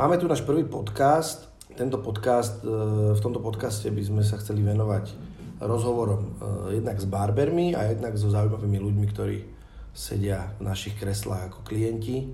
Máme 0.00 0.16
tu 0.16 0.24
náš 0.24 0.40
prvý 0.40 0.64
podcast. 0.64 1.52
Tento 1.76 2.00
podcast, 2.00 2.64
e, 2.64 2.72
v 3.12 3.20
tomto 3.20 3.36
podcaste 3.36 3.84
by 3.92 4.00
sme 4.00 4.22
sa 4.24 4.40
chceli 4.40 4.64
venovať 4.64 5.12
rozhovorom 5.60 6.22
e, 6.24 6.32
jednak 6.80 6.96
s 6.96 7.04
barbermi 7.04 7.76
a 7.76 7.84
jednak 7.92 8.16
so 8.16 8.32
zaujímavými 8.32 8.80
ľuďmi, 8.80 9.06
ktorí 9.12 9.44
sedia 9.92 10.56
v 10.56 10.72
našich 10.72 10.96
kreslách 10.96 11.52
ako 11.52 11.60
klienti. 11.68 12.32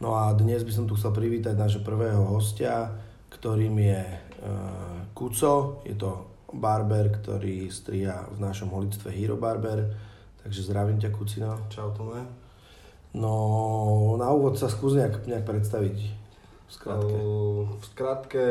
No 0.00 0.16
a 0.16 0.32
dnes 0.32 0.64
by 0.64 0.72
som 0.72 0.88
tu 0.88 0.96
chcel 0.96 1.12
privítať 1.12 1.60
nášho 1.60 1.84
prvého 1.84 2.24
hostia, 2.24 2.88
ktorým 3.36 3.76
je 3.84 4.02
e, 4.08 4.16
Kuco. 5.12 5.84
Je 5.84 5.92
to 5.92 6.40
barber, 6.56 7.12
ktorý 7.20 7.68
stria 7.68 8.24
v 8.32 8.40
našom 8.40 8.72
holictve 8.72 9.12
Hero 9.12 9.36
Barber. 9.36 9.92
Takže 10.40 10.64
zdravím 10.64 10.96
ťa, 10.96 11.12
Kucino. 11.12 11.68
Čau, 11.68 11.92
Tome. 11.92 12.24
No, 13.12 14.16
na 14.16 14.32
úvod 14.32 14.56
sa 14.56 14.72
skús 14.72 14.96
nejak, 14.96 15.28
nejak 15.28 15.44
predstaviť. 15.44 16.17
V 16.68 16.72
skratke. 16.76 17.16
v 17.80 17.84
skratke 17.88 18.44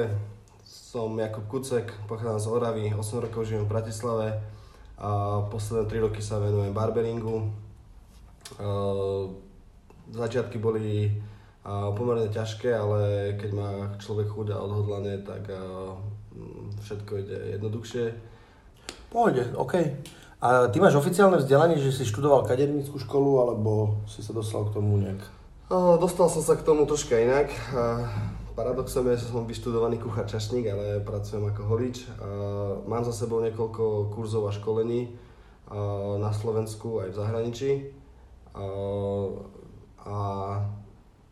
som 0.65 1.13
Jakub 1.21 1.45
Kucek, 1.45 1.93
pochádzam 2.09 2.39
z 2.41 2.47
Oravy, 2.49 2.85
8 2.89 3.21
rokov 3.29 3.45
žijem 3.45 3.69
v 3.69 3.69
Bratislave 3.69 4.41
a 4.97 5.45
posledné 5.53 5.85
3 5.85 6.01
roky 6.09 6.25
sa 6.25 6.41
venujem 6.41 6.73
barberingu. 6.73 7.53
Začiatky 10.09 10.57
boli 10.57 11.13
pomerne 11.67 12.33
ťažké, 12.33 12.73
ale 12.73 13.33
keď 13.37 13.49
má 13.53 13.69
človek 14.01 14.33
chuť 14.33 14.47
a 14.49 14.65
odhodlanie, 14.65 15.21
tak 15.21 15.45
všetko 16.81 17.11
ide 17.21 17.37
jednoduchšie. 17.61 18.05
Pohode, 19.13 19.45
OK. 19.53 19.73
A 20.41 20.73
ty 20.73 20.81
máš 20.81 20.97
oficiálne 20.97 21.37
vzdelanie, 21.37 21.77
že 21.77 21.93
si 21.93 22.01
študoval 22.01 22.49
kadernícku 22.49 22.97
školu, 22.97 23.45
alebo 23.45 24.01
si 24.09 24.25
sa 24.25 24.33
dostal 24.33 24.65
k 24.65 24.73
tomu 24.73 24.97
nejak 25.05 25.21
Dostal 25.67 26.31
som 26.31 26.39
sa 26.39 26.55
k 26.55 26.63
tomu 26.63 26.87
troška 26.87 27.19
inak. 27.19 27.51
Paradoxom 28.55 29.03
je, 29.11 29.19
že 29.19 29.27
som 29.27 29.43
vyštudovaný 29.43 29.99
kuchár 29.99 30.23
čašník, 30.23 30.63
ale 30.63 31.03
pracujem 31.03 31.43
ako 31.43 31.61
holič. 31.67 32.07
Mám 32.87 33.03
za 33.03 33.11
sebou 33.11 33.43
niekoľko 33.43 34.15
kurzov 34.15 34.47
a 34.47 34.55
školení 34.55 35.11
na 36.23 36.31
Slovensku 36.31 37.03
aj 37.03 37.11
v 37.11 37.19
zahraničí. 37.19 37.71
A 40.07 40.17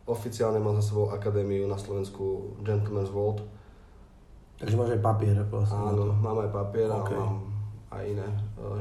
oficiálne 0.03 0.59
mám 0.59 0.75
za 0.83 0.91
sebou 0.91 1.15
akadémiu 1.15 1.63
na 1.71 1.79
Slovensku 1.79 2.59
Gentleman's 2.59 3.15
World. 3.15 3.39
Takže 4.59 4.75
máš 4.75 4.99
aj 4.99 5.01
papier 5.03 5.39
vlastne? 5.47 5.79
Áno, 5.79 6.11
mám 6.11 6.43
aj 6.43 6.51
papier 6.51 6.91
okay. 6.91 7.15
a 7.15 7.23
mám 7.23 7.55
aj 7.87 8.03
iné 8.03 8.27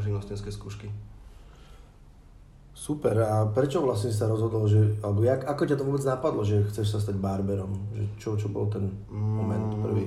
živnostenské 0.02 0.50
skúšky. 0.50 0.90
Super, 2.74 3.14
a 3.22 3.46
prečo 3.54 3.78
vlastne 3.78 4.10
sa 4.10 4.26
rozhodol, 4.26 4.66
že, 4.66 4.98
alebo 4.98 5.22
jak, 5.22 5.46
ako 5.46 5.62
ťa 5.62 5.78
to 5.78 5.86
vôbec 5.86 6.02
napadlo, 6.02 6.42
že 6.42 6.58
chceš 6.74 6.90
sa 6.90 6.98
stať 6.98 7.22
barberom? 7.22 7.70
Že 7.94 8.04
čo, 8.18 8.30
čo 8.34 8.50
bol 8.50 8.66
ten 8.66 8.90
moment 9.14 9.70
mm, 9.70 9.78
prvý? 9.78 10.04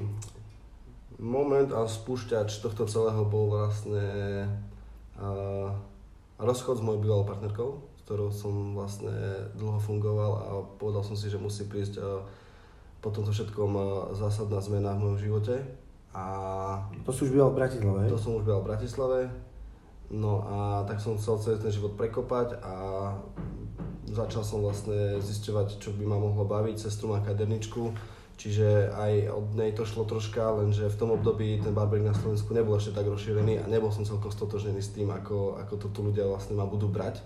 Moment 1.16 1.72
a 1.72 1.88
spúšťač 1.88 2.60
tohto 2.60 2.84
celého 2.84 3.24
bol 3.24 3.56
vlastne 3.56 4.04
uh, 5.16 5.72
rozchod 6.44 6.78
s 6.78 6.84
mojou 6.84 7.00
bývalou 7.00 7.24
partnerkou, 7.24 7.70
s 7.80 8.02
ktorou 8.04 8.36
som 8.36 8.76
vlastne 8.76 9.16
dlho 9.56 9.80
fungoval 9.80 10.32
a 10.36 10.48
povedal 10.76 11.08
som 11.08 11.16
si, 11.16 11.32
že 11.32 11.40
musí 11.40 11.72
prísť 11.72 12.04
uh, 12.04 12.20
po 13.00 13.16
tomto 13.16 13.32
všetkom 13.32 13.72
uh, 13.80 13.88
zásadná 14.12 14.60
zmena 14.60 14.92
v 15.00 15.08
mojom 15.08 15.20
živote. 15.24 15.56
A 16.12 16.26
to 17.08 17.16
si 17.16 17.32
už 17.32 17.32
býval 17.32 17.56
v 17.56 17.64
Bratislave, 17.64 18.12
To 18.12 18.20
som 18.20 18.36
už 18.36 18.44
býval 18.44 18.60
v 18.60 18.70
Bratislave 18.76 19.47
No 20.08 20.40
a 20.48 20.88
tak 20.88 21.04
som 21.04 21.20
chcel 21.20 21.36
celý 21.44 21.58
ten 21.60 21.72
život 21.72 22.00
prekopať 22.00 22.64
a 22.64 22.76
začal 24.08 24.40
som 24.40 24.64
vlastne 24.64 25.20
zisťovať, 25.20 25.84
čo 25.84 25.92
by 25.92 26.08
ma 26.08 26.16
mohlo 26.16 26.48
baviť. 26.48 26.80
Sestru 26.80 27.12
má 27.12 27.20
kaderničku, 27.20 27.92
čiže 28.40 28.88
aj 28.96 29.28
od 29.36 29.48
nej 29.60 29.76
to 29.76 29.84
šlo 29.84 30.08
troška, 30.08 30.64
lenže 30.64 30.88
v 30.88 31.00
tom 31.00 31.12
období 31.12 31.60
ten 31.60 31.76
barbering 31.76 32.08
na 32.08 32.16
Slovensku 32.16 32.56
nebol 32.56 32.80
ešte 32.80 32.96
tak 32.96 33.12
rozšírený 33.12 33.60
a 33.60 33.66
nebol 33.68 33.92
som 33.92 34.08
celkom 34.08 34.32
stotožnený 34.32 34.80
s 34.80 34.96
tým, 34.96 35.12
ako, 35.12 35.60
ako 35.60 35.74
to 35.76 35.88
tu 35.92 36.00
ľudia 36.08 36.24
vlastne 36.24 36.56
ma 36.56 36.64
budú 36.64 36.88
brať. 36.88 37.20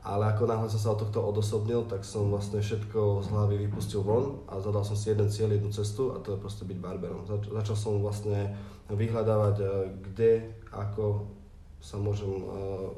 Ale 0.00 0.32
ako 0.32 0.48
náhle 0.48 0.72
som 0.72 0.80
sa 0.80 0.96
od 0.96 1.04
tohto 1.04 1.20
odosobnil, 1.20 1.84
tak 1.84 2.06
som 2.06 2.32
vlastne 2.32 2.64
všetko 2.64 3.20
z 3.20 3.28
hlavy 3.28 3.68
vypustil 3.68 4.00
von 4.00 4.40
a 4.48 4.56
zadal 4.56 4.80
som 4.80 4.96
si 4.96 5.12
jeden 5.12 5.28
cieľ, 5.28 5.52
jednu 5.52 5.68
cestu 5.68 6.16
a 6.16 6.22
to 6.24 6.32
je 6.32 6.40
proste 6.40 6.64
byť 6.64 6.78
barberom. 6.80 7.28
Zač- 7.28 7.52
začal 7.52 7.76
som 7.76 8.00
vlastne 8.00 8.56
vyhľadávať, 8.88 9.56
eh, 9.60 9.68
kde, 10.00 10.32
ako 10.72 11.36
sa 11.78 11.96
môžem 11.96 12.30
uh, 12.42 12.90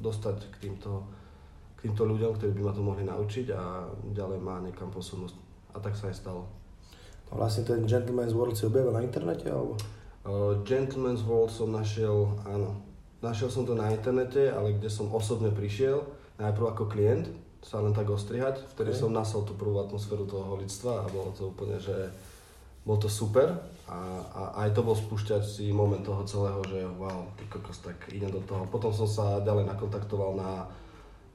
dostať 0.00 0.48
k 0.56 0.68
týmto, 0.68 1.04
k 1.76 1.88
týmto 1.88 2.08
ľuďom, 2.08 2.36
ktorí 2.36 2.50
by 2.56 2.62
ma 2.64 2.72
to 2.72 2.82
mohli 2.82 3.04
naučiť 3.04 3.46
a 3.52 3.88
ďalej 4.16 4.38
ma 4.40 4.64
niekam 4.64 4.88
posunúť. 4.88 5.36
A 5.74 5.82
tak 5.82 5.94
sa 5.94 6.08
aj 6.08 6.16
stalo. 6.16 6.48
Vlastne 7.34 7.66
ten 7.66 7.82
Gentleman's 7.88 8.36
World 8.36 8.54
si 8.54 8.64
objavil 8.64 8.94
na 8.94 9.02
internete? 9.02 9.50
Alebo? 9.50 9.74
Uh, 10.24 10.62
Gentleman's 10.62 11.24
World 11.26 11.52
som 11.52 11.72
našiel, 11.74 12.32
áno. 12.46 12.78
Našiel 13.20 13.48
som 13.48 13.64
to 13.64 13.72
na 13.72 13.88
internete, 13.92 14.52
ale 14.52 14.76
kde 14.76 14.92
som 14.92 15.08
osobne 15.12 15.48
prišiel, 15.48 16.04
najprv 16.36 16.76
ako 16.76 16.84
klient, 16.92 17.28
sa 17.64 17.80
len 17.80 17.96
tak 17.96 18.12
ostrihať, 18.12 18.60
vtedy 18.76 18.92
okay. 18.92 19.00
som 19.00 19.08
nasol 19.08 19.48
tú 19.48 19.56
prvú 19.56 19.80
atmosféru 19.80 20.28
toho 20.28 20.44
holictva 20.52 21.00
a 21.00 21.08
bolo 21.08 21.32
to 21.32 21.48
úplne, 21.48 21.80
že 21.80 22.12
bol 22.84 23.00
to 23.00 23.08
super 23.08 23.56
a, 23.84 24.00
a 24.32 24.42
aj 24.64 24.72
to 24.72 24.80
bol 24.80 24.96
spúšťací 24.96 25.68
moment 25.76 26.00
toho 26.00 26.24
celého, 26.24 26.60
že 26.64 26.80
wow, 26.96 27.28
ty 27.36 27.44
kokos, 27.52 27.84
tak 27.84 27.96
idem 28.08 28.32
do 28.32 28.40
toho. 28.48 28.64
Potom 28.72 28.88
som 28.96 29.04
sa 29.04 29.44
ďalej 29.44 29.68
nakontaktoval 29.68 30.32
na, 30.40 30.50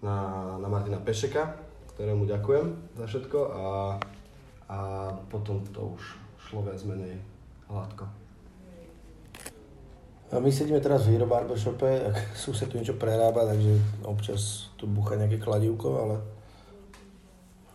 na, 0.02 0.16
na 0.58 0.68
Martina 0.68 0.98
Pešeka, 0.98 1.54
ktorému 1.94 2.26
ďakujem 2.26 2.98
za 2.98 3.06
všetko 3.06 3.40
a, 3.54 3.66
a 4.66 4.78
potom 5.30 5.62
to 5.70 5.94
už 5.94 6.02
šlo 6.50 6.66
viac 6.66 6.82
menej 6.90 7.22
hladko. 7.70 8.10
My 10.30 10.50
sedíme 10.54 10.78
teraz 10.78 11.10
v 11.10 11.18
Hero 11.18 11.26
Barbershope, 11.26 12.14
sused 12.38 12.66
tu 12.70 12.78
niečo 12.78 12.98
prerába, 12.98 13.50
takže 13.50 13.78
občas 14.06 14.70
tu 14.78 14.86
bucha 14.86 15.18
nejaké 15.18 15.42
kladivko, 15.42 16.06
ale 16.06 16.16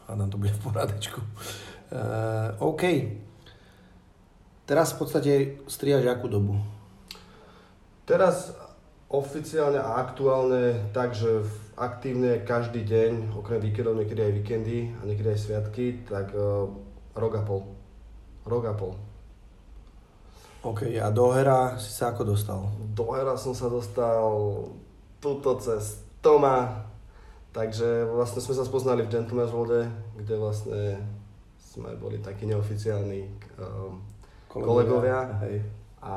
hádam 0.07 0.31
to 0.31 0.39
bude 0.39 0.55
v 0.55 0.63
poradečku. 0.63 1.19
Uh, 1.91 2.55
OK, 2.63 2.83
Teraz 4.65 4.97
v 4.97 5.05
podstate 5.05 5.33
striaš 5.69 6.09
akú 6.09 6.25
dobu? 6.25 6.57
Teraz 8.09 8.57
oficiálne 9.13 9.77
a 9.77 10.01
aktuálne 10.01 10.89
tak, 10.97 11.13
že 11.13 11.45
aktívne 11.77 12.41
každý 12.43 12.81
deň, 12.89 13.37
okrem 13.37 13.61
víkendov, 13.61 14.01
niekedy 14.01 14.25
aj 14.25 14.33
víkendy 14.41 14.79
a 14.97 15.01
niekedy 15.05 15.29
aj 15.37 15.41
sviatky, 15.41 15.87
tak 16.09 16.33
uh, 16.33 16.65
rok 17.13 17.35
a 17.37 17.43
pol. 17.45 17.61
Rok 18.49 18.65
a 18.65 18.75
pol. 18.75 18.97
OK, 20.65 20.97
a 20.97 21.13
do 21.13 21.29
hera 21.37 21.77
si 21.77 21.93
sa 21.93 22.17
ako 22.17 22.33
dostal? 22.33 22.65
Do 22.97 23.13
hera 23.13 23.37
som 23.37 23.53
sa 23.53 23.69
dostal 23.69 24.25
tuto 25.21 25.61
cez 25.61 26.01
Toma, 26.25 26.89
takže 27.53 28.09
vlastne 28.09 28.41
sme 28.41 28.57
sa 28.57 28.65
spoznali 28.65 29.05
v 29.05 29.13
Gentleman's 29.13 29.53
World, 29.53 29.93
kde 30.17 30.35
vlastne 30.41 31.05
sme 31.61 31.93
boli 32.01 32.17
takí 32.25 32.49
neoficiálni 32.49 33.29
um, 33.61 34.01
kolegovia. 34.63 35.19
Hej. 35.43 35.67
A, 36.05 36.17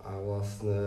a 0.00 0.10
vlastne 0.24 0.80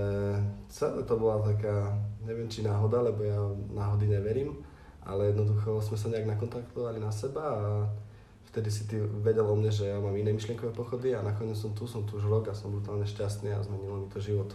celé 0.67 1.05
to 1.05 1.15
bola 1.15 1.39
taká, 1.45 1.93
neviem 2.25 2.49
či 2.49 2.65
náhoda, 2.65 2.99
lebo 3.05 3.21
ja 3.21 3.39
náhody 3.71 4.09
neverím, 4.09 4.59
ale 5.05 5.31
jednoducho 5.31 5.79
sme 5.79 5.95
sa 5.95 6.09
nejak 6.09 6.27
nakontaktovali 6.35 6.97
na 6.97 7.13
seba 7.13 7.43
a 7.43 7.63
vtedy 8.49 8.69
si 8.69 8.89
ty 8.89 8.97
vedel 9.21 9.45
o 9.45 9.55
mne, 9.57 9.69
že 9.69 9.89
ja 9.89 9.97
mám 9.97 10.13
iné 10.13 10.33
myšlienkové 10.33 10.73
pochody 10.73 11.13
a 11.13 11.25
nakoniec 11.25 11.57
som 11.57 11.73
tu, 11.73 11.85
som 11.85 12.05
tu 12.05 12.17
už 12.17 12.25
rok 12.29 12.49
a 12.49 12.57
som 12.57 12.69
brutálne 12.73 13.05
šťastný 13.05 13.53
a 13.53 13.65
zmenilo 13.65 14.01
mi 14.01 14.07
to 14.09 14.21
život. 14.21 14.53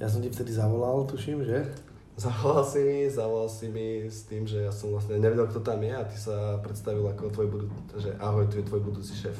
Ja 0.00 0.08
som 0.08 0.24
ti 0.24 0.32
vtedy 0.32 0.52
zavolal, 0.52 1.04
tuším, 1.04 1.44
že? 1.44 1.68
Zavolal 2.12 2.64
si 2.64 2.80
mi, 2.84 2.98
zavolal 3.08 3.48
si 3.48 3.66
mi 3.72 4.04
s 4.04 4.28
tým, 4.28 4.44
že 4.44 4.68
ja 4.68 4.72
som 4.72 4.92
vlastne 4.92 5.16
nevedel, 5.16 5.48
kto 5.48 5.64
tam 5.64 5.80
je 5.80 5.92
a 5.96 6.04
ty 6.04 6.16
sa 6.16 6.60
predstavil 6.60 7.08
ako 7.08 7.32
tvoj 7.32 7.48
budúci, 7.48 7.72
že 7.96 8.10
ahoj, 8.20 8.44
tu 8.52 8.60
je 8.60 8.68
tvoj 8.68 8.84
budúci 8.84 9.16
šéf. 9.16 9.36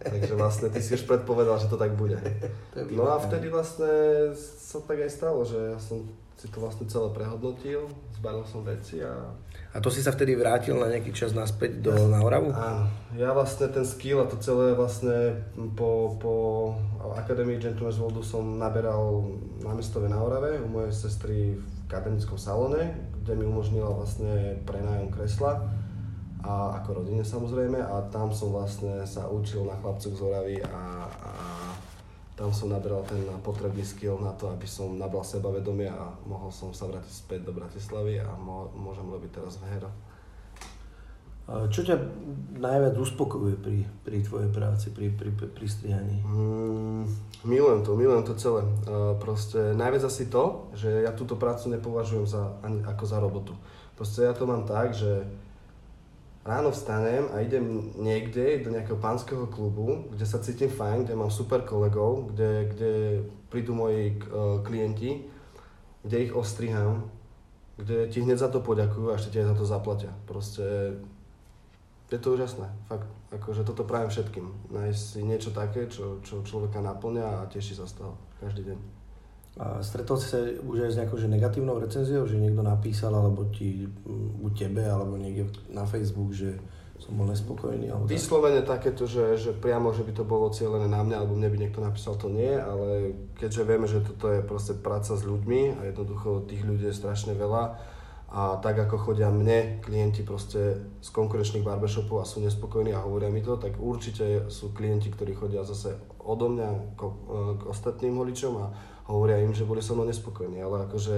Takže 0.00 0.32
vlastne 0.32 0.72
ty 0.72 0.80
si 0.80 0.96
už 0.96 1.04
predpovedal, 1.04 1.60
že 1.60 1.68
to 1.68 1.76
tak 1.76 1.92
bude. 1.92 2.16
No 2.96 3.12
a 3.12 3.20
vtedy 3.20 3.52
vlastne 3.52 4.32
sa 4.36 4.80
tak 4.80 5.04
aj 5.04 5.10
stalo, 5.12 5.44
že 5.44 5.76
ja 5.76 5.78
som 5.78 6.08
si 6.40 6.48
to 6.48 6.56
vlastne 6.56 6.88
celé 6.88 7.12
prehodnotil, 7.12 7.84
zbalil 8.16 8.48
som 8.48 8.64
veci 8.64 9.04
a... 9.04 9.12
A 9.70 9.78
to 9.78 9.92
si 9.92 10.00
sa 10.00 10.08
vtedy 10.08 10.32
vrátil 10.32 10.72
na 10.72 10.88
nejaký 10.88 11.12
čas 11.12 11.36
naspäť 11.36 11.84
do 11.84 11.92
ja, 11.92 12.08
na 12.08 12.24
Oravu? 12.24 12.48
Áno. 12.48 12.88
Ja 13.12 13.36
vlastne 13.36 13.68
ten 13.68 13.84
skill 13.84 14.24
a 14.24 14.26
to 14.26 14.40
celé 14.40 14.72
vlastne 14.72 15.36
po, 15.76 16.16
po 16.16 16.32
Academy 17.12 17.60
Gentleman's 17.60 18.00
Worldu 18.00 18.24
som 18.24 18.56
naberal 18.56 19.36
na 19.60 19.76
mestove 19.76 20.08
na 20.08 20.16
Orave 20.16 20.56
u 20.64 20.68
mojej 20.72 20.96
sestry 20.96 21.60
v 21.60 21.64
kadernickom 21.92 22.40
salóne, 22.40 22.96
kde 23.20 23.36
mi 23.36 23.44
umožnila 23.44 23.92
vlastne 23.92 24.64
prenájom 24.64 25.12
kresla 25.12 25.79
a 26.40 26.80
ako 26.80 27.04
rodine 27.04 27.20
samozrejme 27.20 27.76
a 27.80 28.00
tam 28.08 28.32
som 28.32 28.52
vlastne 28.52 29.04
sa 29.04 29.28
učil 29.28 29.68
na 29.68 29.76
chlapcoch 29.76 30.16
z 30.16 30.20
Oravy 30.24 30.56
a, 30.64 31.04
a 31.08 31.32
tam 32.40 32.48
som 32.56 32.72
nabral 32.72 33.04
ten 33.04 33.20
potrebný 33.44 33.84
skill 33.84 34.16
na 34.16 34.32
to, 34.32 34.48
aby 34.48 34.64
som 34.64 34.96
nabral 34.96 35.20
sebavedomie 35.20 35.92
a 35.92 36.08
mohol 36.24 36.48
som 36.48 36.72
sa 36.72 36.88
vrátiť 36.88 37.12
späť 37.12 37.40
do 37.44 37.52
Bratislavy 37.52 38.16
a 38.24 38.32
mo- 38.40 38.72
môžem 38.72 39.04
robiť 39.04 39.30
teraz 39.36 39.60
v 39.60 39.68
Hero. 39.68 39.92
Čo 41.50 41.82
ťa 41.82 41.98
najviac 42.62 42.94
uspokojuje 42.94 43.58
pri, 43.58 43.82
pri 44.06 44.22
tvojej 44.22 44.54
práci, 44.54 44.94
pri, 44.94 45.10
pri, 45.10 45.34
pri, 45.34 45.50
pri 45.50 45.66
strihaní? 45.66 46.22
Mm, 46.22 47.10
milujem 47.42 47.82
to, 47.82 47.98
milujem 47.98 48.22
to 48.22 48.38
celé. 48.38 48.62
Uh, 48.86 49.18
proste 49.18 49.74
najviac 49.74 50.06
asi 50.06 50.30
to, 50.30 50.70
že 50.78 51.02
ja 51.02 51.10
túto 51.10 51.34
prácu 51.34 51.74
nepovažujem 51.74 52.22
za, 52.22 52.54
ani, 52.62 52.86
ako 52.86 53.02
za 53.02 53.18
robotu. 53.18 53.58
Proste 53.98 54.30
ja 54.30 54.32
to 54.32 54.46
mám 54.46 54.62
tak, 54.62 54.94
že 54.94 55.26
ráno 56.44 56.72
vstanem 56.72 57.28
a 57.36 57.44
idem 57.44 57.92
niekde 58.00 58.64
do 58.64 58.72
nejakého 58.72 58.96
pánskeho 58.96 59.46
klubu, 59.46 60.08
kde 60.10 60.24
sa 60.24 60.40
cítim 60.40 60.72
fajn, 60.72 61.04
kde 61.04 61.14
mám 61.16 61.30
super 61.30 61.62
kolegov, 61.62 62.32
kde, 62.32 62.50
kde 62.72 62.90
prídu 63.52 63.76
moji 63.76 64.16
uh, 64.16 64.64
klienti, 64.64 65.28
kde 66.02 66.16
ich 66.24 66.32
ostriham, 66.32 67.12
kde 67.76 68.08
ti 68.08 68.24
hneď 68.24 68.38
za 68.40 68.48
to 68.48 68.64
poďakujú 68.64 69.12
a 69.12 69.16
ešte 69.20 69.36
ti 69.36 69.44
za 69.44 69.52
to 69.52 69.68
zaplatia. 69.68 70.12
Proste 70.24 70.96
je 72.10 72.18
to 72.18 72.34
úžasné, 72.34 72.66
fakt. 72.90 73.06
Akože 73.30 73.62
toto 73.62 73.86
prajem 73.86 74.10
všetkým. 74.10 74.74
Nájsť 74.74 74.98
si 74.98 75.20
niečo 75.22 75.54
také, 75.54 75.86
čo, 75.86 76.18
čo 76.26 76.42
človeka 76.42 76.82
naplňa 76.82 77.46
a 77.46 77.48
teší 77.48 77.78
sa 77.78 77.86
z 77.86 78.02
toho 78.02 78.18
každý 78.42 78.66
deň. 78.66 78.99
A 79.60 79.84
stretol 79.84 80.16
si 80.16 80.32
sa 80.32 80.40
už 80.40 80.88
aj 80.88 80.90
s 80.96 80.98
nejakou 81.04 81.20
že 81.20 81.28
negatívnou 81.28 81.76
recenziou, 81.76 82.24
že 82.24 82.40
niekto 82.40 82.64
napísal, 82.64 83.12
alebo 83.12 83.44
ti, 83.52 83.84
u 84.40 84.48
tebe, 84.56 84.80
alebo 84.80 85.20
niekde 85.20 85.52
na 85.68 85.84
Facebook, 85.84 86.32
že 86.32 86.56
som 86.96 87.12
bol 87.12 87.28
nespokojný? 87.28 87.92
Alebo 87.92 88.08
Vyslovene 88.08 88.64
tak? 88.64 88.80
takéto, 88.80 89.04
že, 89.04 89.36
že 89.36 89.52
priamo, 89.52 89.92
že 89.92 90.00
by 90.00 90.12
to 90.16 90.24
bolo 90.24 90.48
cieľené 90.48 90.88
na 90.88 91.04
mňa, 91.04 91.16
alebo 91.20 91.36
mne 91.36 91.52
by 91.52 91.58
niekto 91.60 91.84
napísal, 91.84 92.16
to 92.16 92.32
nie, 92.32 92.56
ale 92.56 93.12
keďže 93.36 93.62
vieme, 93.68 93.84
že 93.84 94.00
toto 94.00 94.32
je 94.32 94.40
proste 94.40 94.80
práca 94.80 95.12
s 95.12 95.28
ľuďmi 95.28 95.76
a 95.76 95.80
jednoducho 95.92 96.48
tých 96.48 96.64
ľudí 96.64 96.88
je 96.88 96.96
strašne 96.96 97.36
veľa, 97.36 97.76
a 98.30 98.62
tak 98.62 98.78
ako 98.78 99.10
chodia 99.10 99.26
mne 99.26 99.82
klienti 99.82 100.22
proste 100.22 100.78
z 101.02 101.08
konkurenčných 101.10 101.66
barbershopov 101.66 102.22
a 102.22 102.28
sú 102.28 102.38
nespokojní 102.38 102.94
a 102.94 103.02
hovoria 103.02 103.26
mi 103.26 103.42
to, 103.42 103.58
tak 103.58 103.74
určite 103.74 104.46
sú 104.46 104.70
klienti, 104.70 105.10
ktorí 105.10 105.34
chodia 105.34 105.66
zase 105.66 105.98
odo 106.22 106.46
mňa 106.46 106.94
k, 106.94 107.02
k 107.58 107.62
ostatným 107.66 108.14
holičom 108.22 108.54
a 108.62 108.66
hovoria 109.10 109.42
im, 109.42 109.50
že 109.50 109.66
boli 109.66 109.82
so 109.82 109.98
mnou 109.98 110.06
nespokojní, 110.06 110.62
ale 110.62 110.86
akože... 110.86 111.14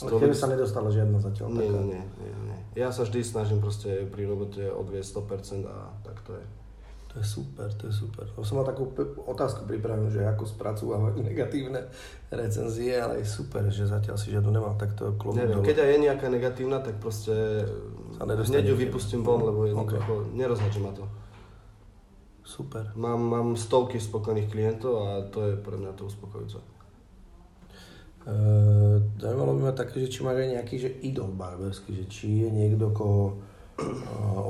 Ale 0.00 0.10
tebe 0.16 0.32
sa 0.32 0.48
nedostala 0.48 0.88
žiadna 0.88 1.20
zatiaľ 1.20 1.52
nie, 1.52 1.68
nie, 1.68 2.00
nie, 2.00 2.32
nie. 2.48 2.58
Ja 2.74 2.88
sa 2.90 3.04
vždy 3.04 3.20
snažím 3.20 3.60
proste 3.60 4.08
pri 4.08 4.24
robote 4.24 4.64
odvieť 4.66 5.04
100% 5.04 5.68
a 5.68 5.92
tak 6.02 6.24
to 6.24 6.34
je. 6.34 6.44
To 7.14 7.22
je 7.22 7.26
super, 7.30 7.70
to 7.78 7.86
je 7.86 7.94
super. 7.94 8.26
No, 8.34 8.42
som 8.42 8.58
mal 8.58 8.66
takú 8.66 8.90
otázku 9.30 9.70
pripravenú, 9.70 10.10
že 10.10 10.26
ako 10.26 10.50
spracovávať 10.50 11.14
negatívne 11.30 11.86
recenzie, 12.34 12.98
ale 12.98 13.22
je 13.22 13.26
super, 13.30 13.62
že 13.70 13.86
zatiaľ 13.86 14.18
si 14.18 14.34
žiadnu 14.34 14.50
nemal 14.50 14.74
takto 14.74 15.14
klobúk 15.14 15.38
Neviem, 15.38 15.62
keď 15.62 15.86
aj 15.86 15.90
je 15.94 15.98
nejaká 16.10 16.26
negatívna, 16.26 16.82
tak 16.82 16.98
proste 16.98 17.62
hneď 18.18 18.66
ju 18.66 18.74
vypustím 18.74 19.22
von, 19.22 19.46
lebo 19.46 19.62
jednoducho 19.62 20.26
okay. 20.26 20.34
nerozhodí 20.34 20.82
ma 20.82 20.90
to. 20.90 21.06
Super. 22.42 22.90
Mám, 22.98 23.20
mám 23.22 23.48
stovky 23.54 24.02
spokojných 24.02 24.50
klientov 24.50 24.94
a 25.06 25.10
to 25.30 25.48
je 25.48 25.52
pre 25.54 25.78
mňa 25.78 25.94
to 25.94 26.10
uspokojúce. 26.10 26.73
Uh, 28.24 29.04
zaujímalo 29.20 29.60
by 29.60 29.60
ma 29.68 29.74
také, 29.76 30.00
že 30.00 30.08
či 30.08 30.24
máš 30.24 30.40
aj 30.40 30.50
nejaký 30.56 30.74
že 30.80 30.90
idol 31.04 31.36
barberský, 31.36 31.92
že 31.92 32.04
či 32.08 32.26
je 32.44 32.48
niekto, 32.48 32.88
koho 32.96 33.36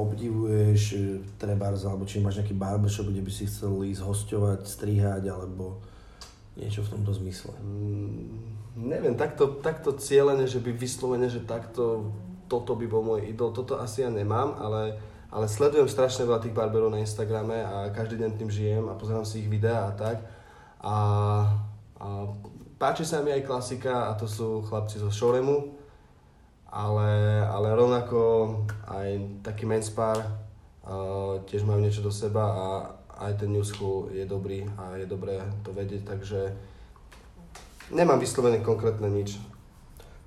obdivuješ 0.05 0.83
trebárs, 1.41 1.89
alebo 1.89 2.05
či 2.05 2.21
máš 2.21 2.45
nejaký 2.45 2.55
barbershop, 2.55 3.09
kde 3.09 3.25
by 3.25 3.33
si 3.33 3.49
chcel 3.49 3.73
ísť 3.89 4.05
hostovať, 4.05 4.61
strihať, 4.69 5.25
alebo 5.33 5.81
niečo 6.61 6.85
v 6.85 6.93
tomto 6.93 7.17
zmysle? 7.17 7.57
Mm, 7.65 8.85
neviem, 8.85 9.17
takto, 9.17 9.59
takto 9.65 9.97
cieľene, 9.97 10.45
že 10.45 10.61
by 10.61 10.77
vyslovene, 10.77 11.27
že 11.33 11.41
takto 11.43 12.13
toto 12.45 12.77
by 12.77 12.85
bol 12.85 13.01
môj 13.01 13.25
idol, 13.33 13.57
toto 13.57 13.81
asi 13.81 14.05
ja 14.05 14.11
nemám, 14.13 14.61
ale, 14.61 15.01
ale 15.33 15.49
sledujem 15.49 15.89
strašne 15.89 16.29
veľa 16.29 16.45
tých 16.45 16.53
barberov 16.53 16.93
na 16.93 17.01
Instagrame 17.01 17.65
a 17.65 17.89
každý 17.91 18.21
deň 18.21 18.31
tým 18.37 18.51
žijem 18.53 18.85
a 18.93 18.99
pozerám 19.01 19.25
si 19.25 19.41
ich 19.41 19.49
videá 19.49 19.89
a 19.89 19.93
tak. 19.97 20.21
A, 20.85 20.97
a 21.97 22.09
páči 22.85 23.01
sa 23.01 23.25
mi 23.25 23.33
aj 23.33 23.49
klasika 23.49 24.13
a 24.13 24.17
to 24.21 24.29
sú 24.29 24.61
chlapci 24.61 25.01
zo 25.01 25.09
Shoremu, 25.09 25.73
ale, 26.69 27.41
ale 27.41 27.73
rovnako 27.73 28.21
aj 28.85 29.41
taký 29.41 29.65
menspar 29.65 30.21
uh, 30.21 31.41
tiež 31.49 31.65
majú 31.65 31.81
niečo 31.81 32.05
do 32.05 32.13
seba 32.13 32.45
a 32.45 32.67
aj 33.25 33.41
ten 33.41 33.57
new 33.57 33.65
school 33.65 34.13
je 34.13 34.29
dobrý 34.29 34.69
a 34.77 35.01
je 35.01 35.09
dobré 35.09 35.41
to 35.65 35.73
vedieť, 35.73 36.05
takže 36.05 36.53
nemám 37.89 38.21
vyslovené 38.21 38.61
konkrétne 38.61 39.09
nič. 39.09 39.41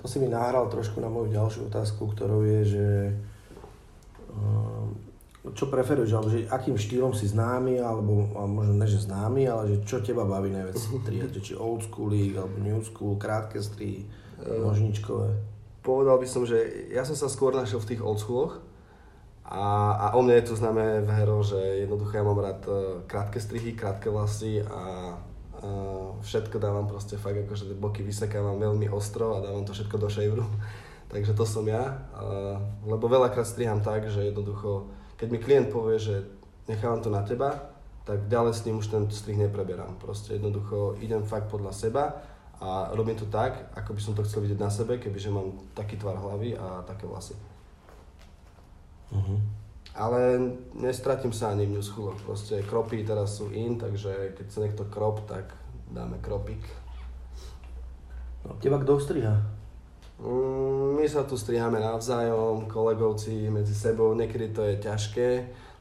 To 0.01 0.09
si 0.09 0.17
mi 0.17 0.25
nahral 0.25 0.65
trošku 0.65 0.97
na 0.97 1.13
moju 1.13 1.29
ďalšiu 1.29 1.69
otázku, 1.69 2.09
ktorou 2.09 2.41
je, 2.41 2.59
že 2.73 2.87
uh, 4.33 4.89
čo 5.53 5.69
preferuješ, 5.71 6.11
alebo 6.15 6.31
že 6.33 6.47
akým 6.49 6.75
štýlom 6.75 7.13
si 7.15 7.29
známy, 7.29 7.79
alebo, 7.79 8.31
alebo 8.35 8.63
možno 8.63 8.73
ne, 8.75 8.87
že 8.87 9.05
známy, 9.05 9.47
ale 9.47 9.63
že 9.71 9.77
čo 9.85 10.01
teba 10.01 10.27
baví 10.27 10.51
najviac? 10.51 10.75
Strihať, 10.75 11.39
či 11.39 11.53
old 11.53 11.85
school, 11.85 12.11
alebo 12.11 12.55
new 12.59 12.79
school, 12.83 13.15
krátke 13.15 13.61
strihy, 13.61 14.07
nožničkové? 14.41 15.57
povedal 15.87 16.19
by 16.19 16.27
som, 16.27 16.43
že 16.43 16.91
ja 16.91 17.07
som 17.07 17.15
sa 17.15 17.31
skôr 17.31 17.55
našiel 17.55 17.79
v 17.79 17.95
tých 17.95 18.03
oldschooloch 18.03 18.59
a, 19.47 19.95
a 19.95 20.05
o 20.19 20.19
mne 20.19 20.43
je 20.43 20.51
to 20.51 20.59
známe 20.59 21.07
v 21.07 21.09
hero, 21.15 21.39
že 21.39 21.87
jednoducho 21.87 22.19
ja 22.19 22.27
mám 22.27 22.43
rád 22.43 22.61
uh, 22.67 22.99
krátke 23.07 23.39
strihy, 23.39 23.71
krátke 23.71 24.11
vlasy 24.11 24.59
a 24.67 25.15
uh, 25.15 26.19
všetko 26.19 26.59
dávam 26.59 26.83
proste 26.91 27.15
fakt 27.15 27.47
akože 27.47 27.71
boky 27.79 28.03
vysekávam 28.03 28.59
veľmi 28.59 28.91
ostro 28.91 29.39
a 29.39 29.43
dávam 29.47 29.63
to 29.63 29.71
všetko 29.71 29.95
do 29.95 30.11
shaveru. 30.11 30.43
Takže 31.11 31.31
to 31.31 31.47
som 31.47 31.63
ja, 31.63 32.03
uh, 32.19 32.59
lebo 32.83 33.07
veľakrát 33.07 33.47
striham 33.47 33.79
tak, 33.79 34.11
že 34.11 34.27
jednoducho, 34.27 34.91
keď 35.17 35.27
mi 35.33 35.41
klient 35.41 35.67
povie, 35.73 35.97
že 35.97 36.23
nechávam 36.69 37.01
to 37.01 37.09
na 37.09 37.25
teba, 37.25 37.73
tak 38.07 38.31
ďalej 38.31 38.53
s 38.55 38.63
ním 38.63 38.79
už 38.79 38.87
ten 38.87 39.03
strih 39.11 39.35
nepreberám. 39.35 39.99
Proste 39.99 40.39
jednoducho 40.39 40.95
idem 41.03 41.27
fakt 41.27 41.51
podľa 41.51 41.73
seba 41.75 42.03
a 42.61 42.93
robím 42.95 43.19
to 43.19 43.27
tak, 43.27 43.73
ako 43.75 43.97
by 43.97 44.01
som 44.01 44.13
to 44.15 44.23
chcel 44.23 44.45
vidieť 44.45 44.61
na 44.61 44.71
sebe, 44.71 44.95
kebyže 44.95 45.33
mám 45.33 45.59
taký 45.75 45.99
tvar 45.99 46.15
hlavy 46.15 46.55
a 46.55 46.87
také 46.87 47.03
vlasy. 47.03 47.35
Uh-huh. 49.11 49.39
Ale 49.97 50.53
nestratím 50.77 51.33
sa 51.33 51.51
ani 51.51 51.65
v 51.65 51.81
newschooloch. 51.81 52.21
Proste 52.21 52.61
kropy 52.63 53.03
teraz 53.03 53.41
sú 53.41 53.49
in, 53.51 53.75
takže 53.75 54.37
keď 54.37 54.47
sa 54.47 54.61
niekto 54.63 54.83
krop, 54.87 55.25
tak 55.25 55.51
dáme 55.91 56.21
kropik. 56.21 56.61
No, 58.45 58.55
teba 58.61 58.79
kto 58.79 59.01
striha? 59.01 59.56
Mm, 60.17 60.97
my 60.97 61.05
sa 61.05 61.29
tu 61.29 61.37
striháme 61.37 61.77
navzájom, 61.77 62.65
kolegovci 62.65 63.53
medzi 63.53 63.77
sebou, 63.77 64.17
niekedy 64.17 64.49
to 64.49 64.65
je 64.65 64.81
ťažké, 64.81 65.29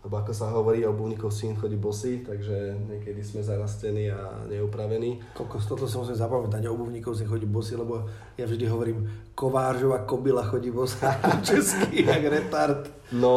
lebo 0.04 0.22
ako 0.22 0.32
sa 0.36 0.52
hovorí, 0.52 0.84
obuvníkov 0.84 1.32
syn 1.32 1.56
chodí 1.56 1.80
bosy, 1.80 2.20
takže 2.20 2.76
niekedy 2.84 3.24
sme 3.24 3.40
zarastení 3.40 4.12
a 4.12 4.44
neupravení. 4.44 5.24
Koľko 5.32 5.56
toto 5.64 5.88
si 5.88 5.96
musím 5.96 6.20
zapamätať, 6.20 6.69
obuvníkov 6.69 7.16
syn 7.16 7.32
chodí 7.32 7.48
bosy, 7.48 7.81
lebo 7.81 8.05
ja 8.36 8.44
vždy 8.44 8.69
hovorím, 8.69 9.08
Kováržová 9.32 10.05
kobila 10.05 10.44
chodí 10.44 10.69
bosa, 10.69 11.16
český, 11.48 12.05
jak 12.05 12.22
retard. 12.28 12.93
No, 13.16 13.32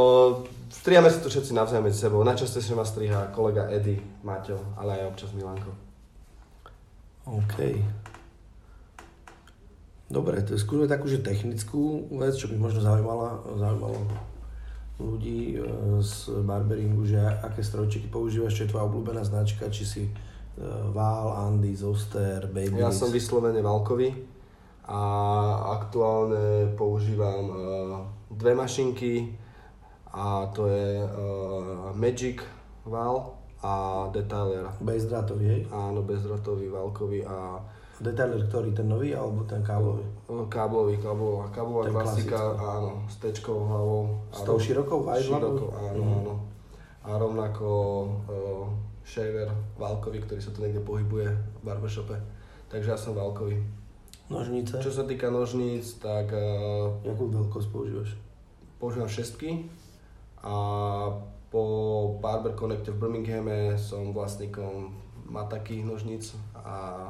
striame 0.67 1.07
sa 1.07 1.23
tu 1.23 1.31
všetci 1.31 1.55
navzájom 1.55 1.87
medzi 1.87 2.03
sebou. 2.03 2.27
Najčastejšie 2.27 2.75
ma 2.75 2.83
striha 2.83 3.31
kolega 3.31 3.71
Edy, 3.71 4.03
Maťo, 4.27 4.75
ale 4.75 4.99
aj 4.99 5.15
občas 5.15 5.31
Milanko. 5.31 5.71
OK. 7.23 7.55
Dobre, 10.09 10.41
to 10.41 10.57
je 10.57 10.59
skúsme 10.65 10.89
takú, 10.89 11.05
že 11.05 11.21
technickú 11.21 12.09
vec, 12.17 12.33
čo 12.33 12.49
by 12.49 12.57
možno 12.57 12.81
zaujímala, 12.81 13.45
zaujímalo 13.45 14.01
ľudí 14.97 15.55
e, 15.55 15.57
z 16.01 16.43
barberingu, 16.43 17.05
že 17.05 17.21
aké 17.21 17.61
strojčeky 17.61 18.09
používaš, 18.09 18.57
čo 18.57 18.63
je 18.65 18.71
tvoja 18.73 18.89
obľúbená 18.89 19.21
značka, 19.21 19.69
či 19.69 19.83
si 19.85 20.03
e, 20.09 20.11
Val, 20.91 21.45
Andy, 21.45 21.77
Zoster, 21.77 22.49
Baby. 22.49 22.81
Ja 22.81 22.89
som 22.89 23.13
vyslovene 23.13 23.61
Valkový 23.61 24.11
a 24.89 25.01
aktuálne 25.77 26.73
používam 26.73 27.43
uh, 27.45 27.55
dve 28.33 28.57
mašinky 28.57 29.37
a 30.09 30.49
to 30.49 30.65
je 30.65 31.05
Magic 31.93 32.41
Val 32.89 33.37
a 33.61 34.09
Detailer. 34.09 34.65
Bezdrátový, 34.81 35.45
hej? 35.45 35.61
Áno, 35.69 36.01
bezdrátový, 36.01 36.73
Valkový 36.73 37.21
a 37.21 37.61
Detailer 37.99 38.47
ktorý, 38.47 38.71
ten 38.71 38.87
nový 38.87 39.11
alebo 39.11 39.43
ten 39.43 39.59
káblový? 39.59 40.07
Káblový, 40.47 40.95
káblová, 41.03 41.51
káblová 41.51 41.83
ten 41.83 41.91
klasika, 41.91 42.39
klasický. 42.39 42.63
áno, 42.63 42.91
s 43.11 43.15
tečkovou 43.19 43.63
hlavou. 43.67 44.01
S 44.31 44.41
tou 44.47 44.55
širokou 44.55 45.03
aj 45.03 45.19
Širokou, 45.19 45.69
áno, 45.75 46.03
mm. 46.03 46.15
áno. 46.23 46.33
A 47.03 47.09
rovnako 47.19 47.67
uh, 48.31 48.65
shaver 49.03 49.51
Valkový, 49.75 50.23
ktorý 50.23 50.39
sa 50.39 50.55
tu 50.55 50.63
niekde 50.63 50.79
pohybuje 50.79 51.27
v 51.27 51.59
barbershope. 51.59 52.15
Takže 52.71 52.95
ja 52.95 52.97
som 52.97 53.19
Valkový. 53.19 53.59
Nožnice? 54.31 54.79
Čo 54.79 54.95
sa 54.95 55.03
týka 55.03 55.27
nožníc, 55.27 55.99
tak... 55.99 56.31
Uh, 56.31 56.95
Jakú 57.03 57.27
veľkosť 57.27 57.67
používaš? 57.67 58.15
Používam 58.79 59.11
šestky 59.11 59.67
a 60.39 60.55
po 61.51 61.63
Barber 62.23 62.55
Connecte 62.55 62.95
v 62.95 62.99
Birminghame 63.01 63.75
som 63.75 64.15
vlastníkom 64.15 64.95
Mataky 65.27 65.83
nožníc 65.83 66.31
a 66.55 67.09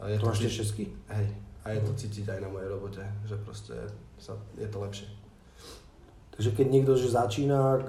a 0.00 0.08
je 0.12 0.16
to, 0.20 0.24
to 0.24 0.28
máš 0.28 0.40
šesky? 0.52 0.84
Hej. 1.08 1.26
A 1.66 1.74
je 1.74 1.80
to 1.82 1.92
cítiť 1.98 2.26
aj 2.30 2.40
na 2.46 2.48
mojej 2.52 2.70
robote, 2.70 3.02
že 3.26 3.34
proste 3.42 3.74
sa, 4.20 4.38
je 4.54 4.68
to 4.70 4.78
lepšie. 4.78 5.08
Takže 6.36 6.52
keď 6.52 6.66
niekto 6.68 6.92
že 7.00 7.16
začína, 7.16 7.80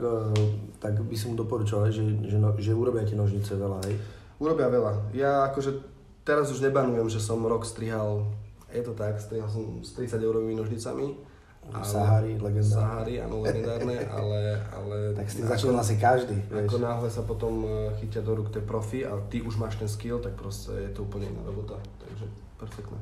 tak 0.80 1.04
by 1.04 1.16
som 1.20 1.36
mu 1.36 1.38
doporučoval, 1.38 1.92
že, 1.92 2.02
že, 2.26 2.40
no, 2.40 2.56
že 2.56 2.72
urobia 2.72 3.04
tie 3.04 3.20
nožnice 3.20 3.54
veľa, 3.60 3.84
hej? 3.86 3.96
Urobia 4.40 4.72
veľa. 4.72 5.12
Ja 5.12 5.52
akože 5.52 5.84
teraz 6.24 6.48
už 6.50 6.64
nebanujem, 6.64 7.12
že 7.12 7.20
som 7.20 7.44
rok 7.44 7.68
strihal, 7.68 8.24
je 8.72 8.80
to 8.82 8.96
tak, 8.96 9.20
strihal 9.20 9.52
som 9.52 9.84
s 9.84 9.92
30 10.00 10.24
eurovými 10.24 10.56
nožnicami. 10.56 11.20
Ale, 11.68 11.84
Sahary, 11.84 12.34
legendárne. 12.40 12.80
Sahary, 12.80 13.16
áno, 13.20 13.36
legendárne, 13.44 13.98
ale... 14.20 14.40
ale 14.72 14.96
tak 15.20 15.28
si 15.28 15.44
začal 15.44 15.76
asi 15.76 16.00
každý. 16.00 16.40
Ako 16.48 16.80
vieš. 16.80 16.86
náhle 16.88 17.10
sa 17.12 17.22
potom 17.28 17.68
e, 17.68 17.92
chytia 18.00 18.24
do 18.24 18.40
rúk 18.40 18.56
tie 18.56 18.64
profi 18.64 19.04
a 19.04 19.20
ty 19.28 19.44
už 19.44 19.60
máš 19.60 19.76
ten 19.76 19.92
skill, 19.92 20.24
tak 20.24 20.40
proste 20.40 20.72
je 20.72 20.92
to 20.96 21.04
úplne 21.04 21.28
iná 21.28 21.44
robota. 21.44 21.76
Takže 22.00 22.26
perfektné. 22.56 23.00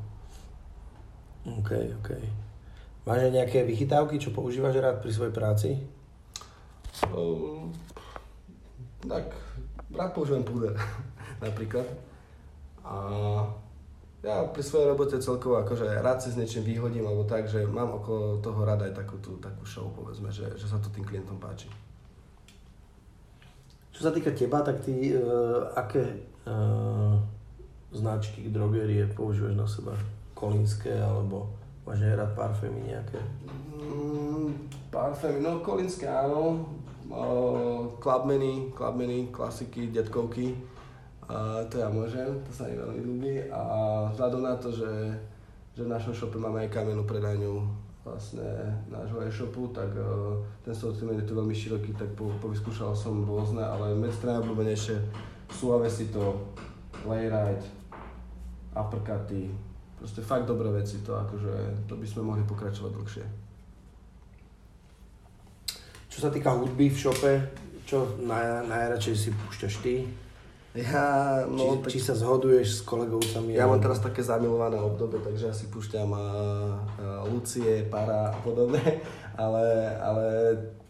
OK, 1.45 1.71
OK. 2.01 2.09
Máš 3.05 3.29
nejaké 3.29 3.61
vychytávky, 3.61 4.17
čo 4.17 4.33
používaš 4.33 4.81
rád 4.81 4.97
pri 4.97 5.11
svojej 5.13 5.33
práci? 5.33 5.69
Um, 7.13 7.69
tak, 9.05 9.29
rád 9.93 10.09
používam 10.17 10.41
púder, 10.41 10.73
napríklad. 11.45 11.85
A 12.81 12.97
ja 14.25 14.41
pri 14.49 14.63
svojej 14.65 14.89
robote 14.89 15.21
celkovo 15.21 15.61
akože 15.61 16.01
rád 16.01 16.17
si 16.17 16.33
s 16.33 16.39
niečím 16.41 16.65
vyhodím, 16.65 17.05
alebo 17.05 17.29
tak, 17.29 17.45
že 17.45 17.61
mám 17.69 18.01
okolo 18.01 18.41
toho 18.41 18.65
rád 18.65 18.89
aj 18.89 18.97
takú, 18.97 19.21
tú, 19.21 19.37
takú 19.37 19.61
show, 19.69 19.85
povedzme, 19.93 20.33
že, 20.33 20.49
že 20.57 20.65
sa 20.65 20.81
to 20.81 20.89
tým 20.89 21.05
klientom 21.05 21.37
páči. 21.37 21.69
Čo 23.93 24.09
sa 24.09 24.11
týka 24.11 24.33
teba, 24.33 24.65
tak 24.65 24.81
ty 24.81 25.13
uh, 25.13 25.69
aké 25.77 26.25
uh, 26.49 27.15
značky 27.93 28.49
drogerie 28.49 29.05
používaš 29.13 29.55
na 29.55 29.67
seba? 29.69 29.93
Kolínske 30.33 30.91
alebo 30.91 31.53
máš 31.85 32.01
aj 32.01 32.17
rád 32.17 32.31
parfémy 32.33 32.81
nejaké? 32.91 33.21
Mm, 33.77 34.51
parfémy, 34.89 35.37
no 35.37 35.61
kolínske 35.61 36.09
áno, 36.09 36.65
uh, 37.13 37.93
clubmeny, 38.01 38.73
clubmeny, 38.73 39.29
klasiky, 39.29 39.93
detkovky 39.93 40.57
a 41.25 41.65
to 41.65 41.81
ja 41.81 41.89
môžem, 41.89 42.29
to 42.45 42.51
sa 42.53 42.69
mi 42.69 42.77
veľmi 42.77 43.01
ľúbi 43.01 43.35
a 43.49 43.61
vzhľadom 44.13 44.41
na 44.45 44.53
to, 44.61 44.69
že, 44.69 44.91
že 45.73 45.81
v 45.81 45.89
našom 45.89 46.13
shope 46.13 46.37
máme 46.37 46.61
aj 46.65 46.69
kamennú 46.69 47.01
predajňu 47.09 47.65
vlastne 48.05 48.45
nášho 48.93 49.17
e-shopu, 49.25 49.73
tak 49.73 49.89
uh, 49.97 50.37
ten 50.61 50.77
sortiment 50.77 51.17
je 51.17 51.25
tu 51.25 51.33
veľmi 51.33 51.57
široký, 51.57 51.97
tak 51.97 52.13
po, 52.13 52.29
povyskúšal 52.37 52.93
som 52.93 53.25
rôzne, 53.25 53.65
ale 53.65 53.97
medzi 53.97 54.21
najobľúbenejšie 54.21 55.01
sú 55.49 55.73
Avesito, 55.73 56.53
Layride, 57.09 57.65
Uppercuty, 58.77 59.49
proste 59.97 60.21
fakt 60.21 60.45
dobré 60.45 60.69
veci 60.69 61.01
to, 61.01 61.17
akože 61.17 61.89
to 61.89 61.97
by 61.97 62.05
sme 62.05 62.21
mohli 62.21 62.45
pokračovať 62.45 62.91
dlhšie. 62.93 63.25
Čo 66.13 66.17
sa 66.21 66.29
týka 66.29 66.53
hudby 66.53 66.93
v 66.93 67.01
šope, 67.01 67.33
čo 67.89 68.21
naj, 68.21 68.69
najradšej 68.69 69.15
si 69.17 69.29
púšťaš 69.33 69.73
ty? 69.81 70.05
Ja, 70.75 71.39
no, 71.47 71.55
či, 71.55 71.67
tak... 71.79 71.91
či 71.95 71.99
sa 72.03 72.13
zhoduješ 72.19 72.67
s 72.67 72.81
kolegovcami? 72.83 73.55
Ja 73.55 73.63
mám 73.63 73.79
teraz 73.79 74.03
také 74.03 74.19
zamilované 74.19 74.75
obdobie, 74.75 75.23
takže 75.23 75.47
ja 75.47 75.55
si 75.55 75.71
púšťam 75.71 76.11
a, 76.11 76.25
a 76.99 77.23
Lucie, 77.31 77.87
Para 77.87 78.35
a 78.35 78.37
podobne, 78.43 78.83
ale, 79.43 79.95
ale 80.03 80.25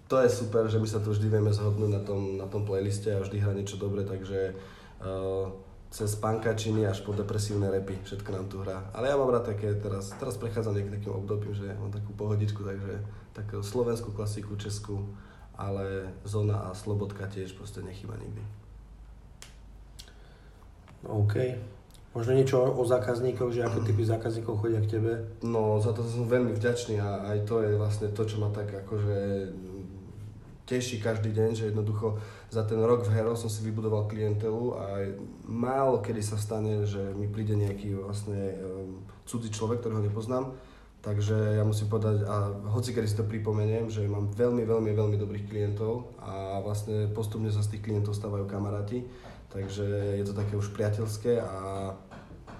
to 0.10 0.18
je 0.26 0.30
super, 0.30 0.66
že 0.66 0.82
my 0.82 0.90
sa 0.90 0.98
tu 0.98 1.14
vždy 1.14 1.30
vieme 1.30 1.54
zhodnúť 1.54 1.92
na 1.94 2.02
tom, 2.02 2.22
na 2.42 2.50
tom 2.50 2.66
playliste 2.66 3.14
a 3.14 3.22
vždy 3.22 3.38
hrá 3.38 3.54
niečo 3.54 3.78
dobre, 3.78 4.02
takže 4.02 4.58
uh, 5.06 5.54
cez 5.94 6.18
pankačiny 6.18 6.90
až 6.90 7.06
po 7.06 7.14
depresívne 7.14 7.70
repy, 7.70 7.94
všetko 8.02 8.30
nám 8.34 8.46
tu 8.50 8.66
hrá. 8.66 8.90
Ale 8.90 9.14
ja 9.14 9.16
mám 9.22 9.30
rád 9.30 9.54
také, 9.54 9.70
teraz, 9.78 10.18
teraz 10.18 10.34
prechádzam 10.42 10.74
nejakým 10.74 10.98
takým 10.98 11.14
obdobím, 11.14 11.54
že 11.54 11.78
mám 11.78 11.94
takú 11.94 12.10
pohodičku, 12.18 12.66
takže 12.66 13.06
takú 13.38 13.62
slovenskú 13.62 14.18
klasiku, 14.18 14.58
českú, 14.58 15.14
ale 15.54 16.10
zóna 16.26 16.68
a 16.68 16.76
slobodka 16.76 17.30
tiež 17.30 17.54
proste 17.54 17.86
nechýba 17.86 18.18
nikdy. 18.18 18.65
OK. 21.08 21.36
Možno 22.16 22.32
niečo 22.32 22.64
o 22.64 22.84
zákazníkoch, 22.88 23.52
že 23.52 23.68
ako 23.68 23.84
typy 23.84 24.08
zákazníkov 24.08 24.64
chodia 24.64 24.80
k 24.80 24.98
tebe? 24.98 25.36
No, 25.44 25.84
za 25.84 25.92
to 25.92 26.00
som 26.08 26.32
veľmi 26.32 26.56
vďačný 26.56 26.96
a 26.96 27.28
aj 27.36 27.44
to 27.44 27.60
je 27.60 27.76
vlastne 27.76 28.08
to, 28.16 28.24
čo 28.24 28.40
ma 28.40 28.48
tak 28.56 28.72
akože 28.72 29.52
teší 30.66 31.04
každý 31.04 31.36
deň, 31.36 31.50
že 31.54 31.70
jednoducho 31.70 32.18
za 32.50 32.64
ten 32.64 32.82
rok 32.82 33.06
v 33.06 33.14
Hero 33.14 33.38
som 33.38 33.52
si 33.52 33.62
vybudoval 33.68 34.10
klientelu 34.10 34.64
a 34.80 34.86
málo 35.46 36.02
kedy 36.02 36.24
sa 36.24 36.42
stane, 36.42 36.88
že 36.88 37.14
mi 37.14 37.30
príde 37.30 37.54
nejaký 37.54 38.00
vlastne 38.00 38.58
um, 38.64 39.06
cudzí 39.28 39.54
človek, 39.54 39.84
ktorého 39.84 40.02
nepoznám. 40.02 40.58
Takže 41.06 41.62
ja 41.62 41.62
musím 41.62 41.86
povedať, 41.86 42.26
a 42.26 42.50
hoci 42.74 42.90
kedy 42.90 43.06
si 43.06 43.14
to 43.14 43.30
pripomeniem, 43.30 43.94
že 43.94 44.10
mám 44.10 44.34
veľmi, 44.34 44.66
veľmi, 44.66 44.90
veľmi 44.90 45.18
dobrých 45.22 45.46
klientov 45.54 46.18
a 46.18 46.58
vlastne 46.66 47.06
postupne 47.14 47.54
sa 47.54 47.62
z 47.62 47.78
tých 47.78 47.92
klientov 47.92 48.18
stávajú 48.18 48.50
kamaráti 48.50 49.06
Takže 49.56 50.20
je 50.20 50.24
to 50.28 50.36
také 50.36 50.60
už 50.60 50.76
priateľské 50.76 51.40
a 51.40 51.56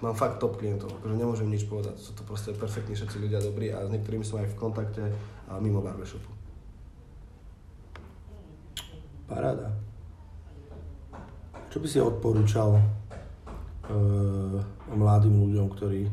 mám 0.00 0.16
fakt 0.16 0.40
top 0.40 0.56
klientov, 0.56 0.96
akože 0.96 1.12
nemôžem 1.12 1.44
nič 1.44 1.68
povedať, 1.68 2.00
sú 2.00 2.16
to 2.16 2.24
proste 2.24 2.56
perfektní 2.56 2.96
všetci 2.96 3.20
ľudia 3.20 3.44
dobrí 3.44 3.68
a 3.68 3.84
s 3.84 3.92
niektorými 3.92 4.24
som 4.24 4.40
aj 4.40 4.48
v 4.48 4.56
kontakte 4.56 5.04
a 5.44 5.60
mimo 5.60 5.84
barbershopu. 5.84 6.32
Paráda. 9.28 9.76
Čo 11.68 11.84
by 11.84 11.86
si 11.90 12.00
odporúčal 12.00 12.80
uh, 12.80 14.56
mladým 14.88 15.36
ľuďom, 15.36 15.66
ktorí 15.76 16.08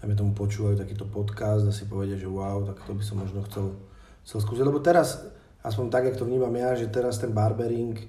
najmä 0.00 0.14
tomu 0.16 0.32
počúvajú 0.32 0.80
takýto 0.80 1.04
podcast 1.12 1.68
a 1.68 1.76
si 1.76 1.84
povedia, 1.84 2.16
že 2.16 2.24
wow, 2.24 2.64
tak 2.64 2.80
to 2.88 2.96
by 2.96 3.04
som 3.04 3.20
možno 3.20 3.44
chcel, 3.52 3.76
chcel 4.24 4.40
skúsiť. 4.40 4.64
Lebo 4.64 4.80
teraz, 4.80 5.28
aspoň 5.60 5.92
tak, 5.92 6.08
jak 6.08 6.16
to 6.16 6.24
vnímam 6.24 6.56
ja, 6.56 6.72
že 6.72 6.88
teraz 6.88 7.20
ten 7.20 7.36
barbering 7.36 8.00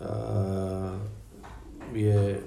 uh, 0.00 1.19
je 1.94 2.40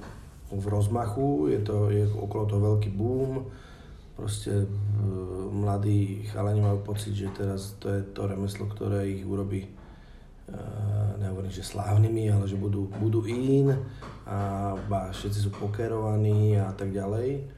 v 0.54 0.66
rozmachu, 0.70 1.50
je, 1.50 1.60
to, 1.66 1.90
je 1.90 2.06
okolo 2.14 2.44
toho 2.46 2.62
veľký 2.74 2.90
boom, 2.94 3.50
proste 4.14 4.54
e, 4.54 4.68
mladí 5.50 6.30
chalani 6.30 6.62
majú 6.62 6.86
pocit, 6.86 7.18
že 7.18 7.34
teraz 7.34 7.74
to 7.82 7.90
je 7.90 8.02
to 8.14 8.30
remeslo, 8.30 8.70
ktoré 8.70 9.10
ich 9.10 9.26
urobí 9.26 9.66
e, 9.66 9.70
nehovorím, 11.18 11.50
že 11.50 11.66
slávnymi, 11.66 12.30
ale 12.30 12.46
že 12.46 12.60
budú, 12.60 12.86
budú 13.02 13.26
in 13.26 13.74
a 14.30 14.72
ba, 14.86 15.10
všetci 15.10 15.50
sú 15.50 15.52
pokerovaní 15.58 16.56
a 16.62 16.70
tak 16.78 16.94
ďalej. 16.94 17.50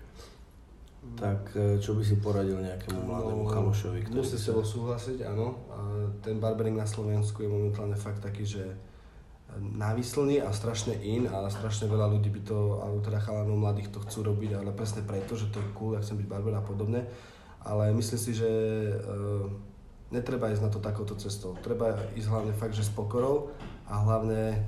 Tak 1.20 1.54
e, 1.54 1.78
čo 1.84 1.94
by 1.94 2.02
si 2.02 2.18
poradil 2.18 2.58
nejakému 2.64 3.04
mladému 3.04 3.46
no, 3.46 3.52
chamošovi? 3.52 4.00
Ktorý 4.08 4.26
musím 4.26 4.40
sa 4.42 4.52
súhlasiť, 4.58 5.18
áno. 5.28 5.54
A 5.70 5.80
ten 6.24 6.42
barbering 6.42 6.80
na 6.80 6.88
Slovensku 6.88 7.46
je 7.46 7.52
momentálne 7.52 7.94
fakt 7.94 8.26
taký, 8.26 8.42
že 8.42 8.64
návislný 9.60 10.44
a 10.44 10.52
strašne 10.52 10.96
in 11.00 11.28
a 11.28 11.48
strašne 11.48 11.88
veľa 11.88 12.12
ľudí 12.12 12.30
by 12.32 12.42
to, 12.44 12.80
alebo 12.84 13.00
teda 13.00 13.20
chalanov 13.24 13.60
mladých 13.60 13.92
to 13.92 14.04
chcú 14.04 14.28
robiť, 14.28 14.60
ale 14.60 14.76
presne 14.76 15.04
preto, 15.04 15.36
že 15.36 15.52
to 15.52 15.64
je 15.64 15.70
cool, 15.76 15.96
ja 15.96 16.04
chcem 16.04 16.20
byť 16.20 16.28
barber 16.28 16.56
a 16.56 16.64
podobne. 16.64 17.08
Ale 17.66 17.90
myslím 17.98 18.20
si, 18.22 18.32
že 18.38 18.50
uh, 18.94 19.50
netreba 20.14 20.54
ísť 20.54 20.64
na 20.64 20.72
to 20.72 20.84
takouto 20.84 21.18
cestou. 21.18 21.58
Treba 21.66 21.98
ísť 22.14 22.30
hlavne 22.30 22.54
fakt, 22.54 22.78
že 22.78 22.86
s 22.86 22.94
pokorou 22.94 23.50
a 23.90 24.06
hlavne, 24.06 24.62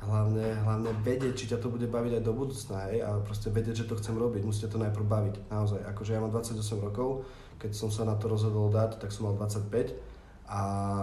hlavne, 0.00 0.56
hlavne 0.64 0.90
vedieť, 1.04 1.34
či 1.36 1.44
ťa 1.52 1.60
to 1.60 1.68
bude 1.68 1.84
baviť 1.84 2.18
aj 2.18 2.22
do 2.24 2.32
budúcna, 2.32 2.88
hej, 2.88 3.04
a 3.04 3.20
proste 3.20 3.52
vedieť, 3.52 3.84
že 3.84 3.88
to 3.90 4.00
chcem 4.00 4.16
robiť. 4.16 4.48
Musíte 4.48 4.72
to 4.72 4.80
najprv 4.80 5.04
baviť, 5.04 5.34
naozaj. 5.52 5.80
Akože 5.92 6.16
ja 6.16 6.24
mám 6.24 6.32
28 6.32 6.58
rokov, 6.80 7.28
keď 7.60 7.76
som 7.76 7.92
sa 7.92 8.08
na 8.08 8.16
to 8.16 8.32
rozhodol 8.32 8.72
dať, 8.72 8.96
tak 9.02 9.12
som 9.12 9.28
mal 9.28 9.36
25 9.36 10.07
a, 10.48 10.62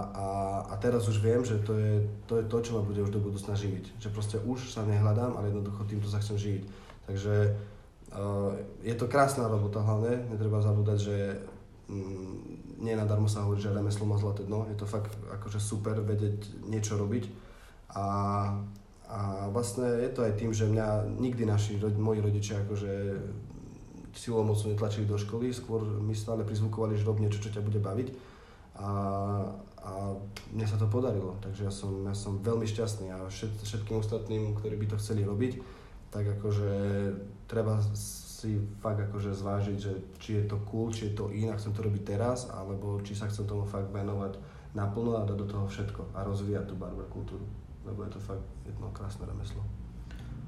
a, 0.09 0.27
a 0.73 0.75
teraz 0.81 1.05
už 1.05 1.21
viem, 1.21 1.45
že 1.45 1.61
to 1.61 1.77
je, 1.77 2.01
to 2.25 2.41
je 2.41 2.45
to, 2.49 2.57
čo 2.65 2.71
ma 2.73 2.81
bude 2.81 2.97
už 2.97 3.13
do 3.13 3.21
budúcna 3.21 3.53
živiť. 3.53 4.01
Že 4.01 4.09
proste 4.09 4.37
už 4.41 4.73
sa 4.73 4.81
nehľadám, 4.81 5.37
ale 5.37 5.53
jednoducho 5.53 5.85
týmto 5.85 6.09
sa 6.09 6.17
chcem 6.17 6.33
živiť. 6.33 6.63
Takže 7.05 7.53
uh, 8.09 8.57
je 8.81 8.95
to 8.97 9.05
krásna 9.05 9.45
robota 9.45 9.85
hlavne, 9.85 10.33
netreba 10.33 10.65
zabúdať, 10.65 10.97
že 10.97 11.17
mm, 11.85 12.33
nie 12.81 12.97
nadarmo 12.97 13.29
sa 13.29 13.45
hovorí, 13.45 13.61
že 13.61 13.69
remeslo 13.69 14.09
má 14.09 14.17
zlaté 14.17 14.49
dno, 14.49 14.65
je 14.65 14.77
to 14.81 14.89
fakt 14.89 15.13
akože 15.13 15.61
super 15.61 16.01
vedieť 16.01 16.65
niečo 16.65 16.97
robiť. 16.97 17.29
A, 17.93 18.05
a 19.05 19.19
vlastne 19.53 19.85
je 20.01 20.09
to 20.09 20.25
aj 20.25 20.41
tým, 20.41 20.57
že 20.57 20.65
mňa 20.65 21.21
nikdy 21.21 21.45
naši, 21.45 21.77
moji 22.01 22.17
rodičia 22.17 22.65
akože 22.65 22.91
silou 24.17 24.41
mocno 24.41 24.73
netlačili 24.73 25.05
do 25.05 25.21
školy, 25.21 25.53
skôr 25.53 25.85
mi 26.01 26.17
stále 26.17 26.41
prizvukovali, 26.41 26.97
že 26.97 27.05
rob 27.05 27.21
niečo, 27.21 27.45
čo 27.45 27.53
ťa 27.53 27.61
bude 27.61 27.77
baviť 27.77 28.33
a, 28.75 28.91
a 29.79 29.91
mne 30.51 30.65
sa 30.67 30.75
to 30.75 30.91
podarilo, 30.91 31.39
takže 31.39 31.67
ja 31.67 31.73
som, 31.73 32.03
ja 32.03 32.15
som 32.15 32.43
veľmi 32.43 32.67
šťastný 32.67 33.11
a 33.11 33.27
všet, 33.27 33.63
všetkým 33.63 33.99
ostatným, 33.99 34.55
ktorí 34.59 34.75
by 34.75 34.87
to 34.91 34.99
chceli 34.99 35.23
robiť, 35.23 35.63
tak 36.11 36.27
akože 36.39 36.71
treba 37.47 37.79
si 38.45 38.59
fakt 38.83 38.99
akože 38.99 39.31
zvážiť, 39.31 39.77
že 39.79 39.93
či 40.19 40.29
je 40.39 40.43
to 40.45 40.59
cool, 40.67 40.91
či 40.91 41.11
je 41.11 41.13
to 41.15 41.31
in 41.31 41.49
a 41.49 41.57
chcem 41.57 41.71
to 41.71 41.81
robiť 41.81 42.03
teraz, 42.03 42.51
alebo 42.51 42.99
či 43.01 43.15
sa 43.15 43.31
chcem 43.31 43.47
tomu 43.47 43.63
fakt 43.63 43.89
venovať 43.89 44.37
naplno 44.75 45.15
a 45.15 45.23
dať 45.23 45.37
do 45.39 45.47
toho 45.47 45.65
všetko 45.65 46.13
a 46.13 46.27
rozvíjať 46.27 46.67
tú 46.67 46.75
barber 46.75 47.07
kultúru, 47.07 47.47
lebo 47.87 48.03
je 48.03 48.11
to 48.11 48.19
fakt 48.19 48.43
jedno 48.67 48.91
krásne 48.91 49.23
remeslo. 49.23 49.63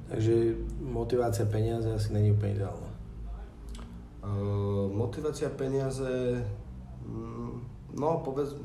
Takže 0.08 0.56
motivácia 0.84 1.48
peniaze 1.48 1.88
asi 1.92 2.16
není 2.16 2.32
úplne 2.32 2.60
ideálna. 2.60 2.92
Uh, 4.24 4.88
motivácia 4.92 5.48
peniaze, 5.52 6.44
mm, 7.04 7.77
No, 7.96 8.20
povedz, 8.20 8.58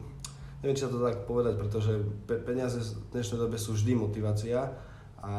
neviem, 0.62 0.74
či 0.74 0.86
sa 0.86 0.90
to 0.90 1.02
tak 1.02 1.26
povedať, 1.30 1.54
pretože 1.58 1.92
pe- 2.26 2.42
peniaze 2.42 2.78
v 2.82 3.14
dnešnej 3.14 3.38
dobe 3.38 3.58
sú 3.58 3.74
vždy 3.74 3.94
motivácia 3.94 4.74
a, 5.22 5.34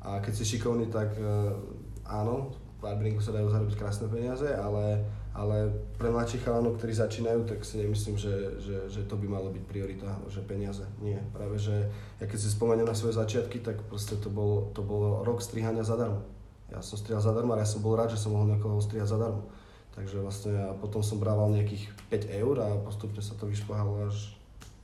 a 0.00 0.10
keď 0.20 0.32
si 0.36 0.56
šikovný, 0.56 0.92
tak 0.92 1.16
uh, 1.16 1.56
áno, 2.04 2.52
v 2.80 2.84
barberingu 2.84 3.20
sa 3.20 3.32
dajú 3.32 3.48
zarobiť 3.52 3.76
krásne 3.76 4.08
peniaze, 4.08 4.48
ale, 4.52 5.04
ale 5.36 5.68
pre 6.00 6.08
mladších 6.08 6.44
chalanov, 6.44 6.80
ktorí 6.80 6.96
začínajú, 6.96 7.44
tak 7.44 7.60
si 7.60 7.80
nemyslím, 7.80 8.16
že, 8.16 8.56
že, 8.56 8.76
že 8.88 9.00
to 9.04 9.20
by 9.20 9.28
malo 9.28 9.52
byť 9.52 9.64
priorita, 9.68 10.08
že 10.32 10.40
peniaze. 10.44 10.84
Nie, 11.04 11.20
práve 11.36 11.60
že 11.60 11.92
ja 12.16 12.24
keď 12.24 12.38
si 12.40 12.48
spomeniem 12.48 12.88
na 12.88 12.96
svoje 12.96 13.20
začiatky, 13.20 13.60
tak 13.60 13.84
proste 13.84 14.16
to 14.16 14.32
bol, 14.32 14.72
to 14.72 14.80
bol 14.80 15.20
rok 15.20 15.44
strihania 15.44 15.84
zadarmo. 15.84 16.24
Ja 16.72 16.80
som 16.80 16.96
strihal 16.96 17.20
zadarmo 17.20 17.52
a 17.52 17.60
ja 17.60 17.68
som 17.68 17.84
bol 17.84 18.00
rád, 18.00 18.16
že 18.16 18.20
som 18.20 18.32
mohol 18.32 18.48
niekoho 18.56 18.80
strihať 18.80 19.12
zadarmo. 19.12 19.44
Takže 19.94 20.22
vlastne 20.22 20.52
ja 20.54 20.70
potom 20.78 21.02
som 21.02 21.18
brával 21.18 21.50
nejakých 21.50 21.90
5 22.08 22.40
eur 22.40 22.56
a 22.62 22.68
postupne 22.78 23.18
sa 23.18 23.34
to 23.34 23.50
vyšplhalo 23.50 24.06
až 24.06 24.32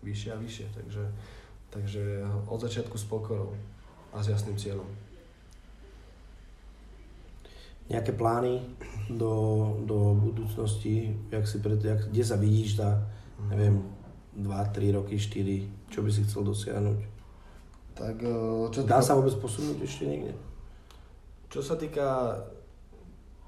vyššie 0.03 0.31
a 0.35 0.39
vyššie. 0.39 0.67
Takže, 0.75 1.05
takže 1.71 2.03
od 2.51 2.59
začiatku 2.59 2.99
s 2.99 3.07
pokorou 3.07 3.55
a 4.11 4.23
s 4.23 4.31
jasným 4.35 4.59
cieľom. 4.59 4.89
Nejaké 7.87 8.19
plány 8.19 8.67
do, 9.07 9.79
do 9.87 10.19
budúcnosti, 10.19 11.15
jak 11.31 11.47
si 11.47 11.63
pred, 11.63 11.79
jak, 11.79 12.11
kde 12.11 12.25
sa 12.27 12.35
vidíš 12.35 12.83
za, 12.83 12.99
neviem, 13.47 13.79
2, 14.35 14.51
3 14.75 14.97
roky, 14.99 15.15
4, 15.15 15.95
čo 15.95 16.03
by 16.03 16.11
si 16.11 16.27
chcel 16.27 16.43
dosiahnuť? 16.43 16.99
Tak, 17.95 18.17
eh, 18.21 18.65
čo 18.75 18.81
Dá 18.83 18.99
sa 18.99 19.15
vôbec 19.15 19.33
posunúť 19.39 19.87
ešte 19.87 20.05
niekde? 20.05 20.35
Čo 21.47 21.63
sa 21.63 21.79
týka 21.79 22.37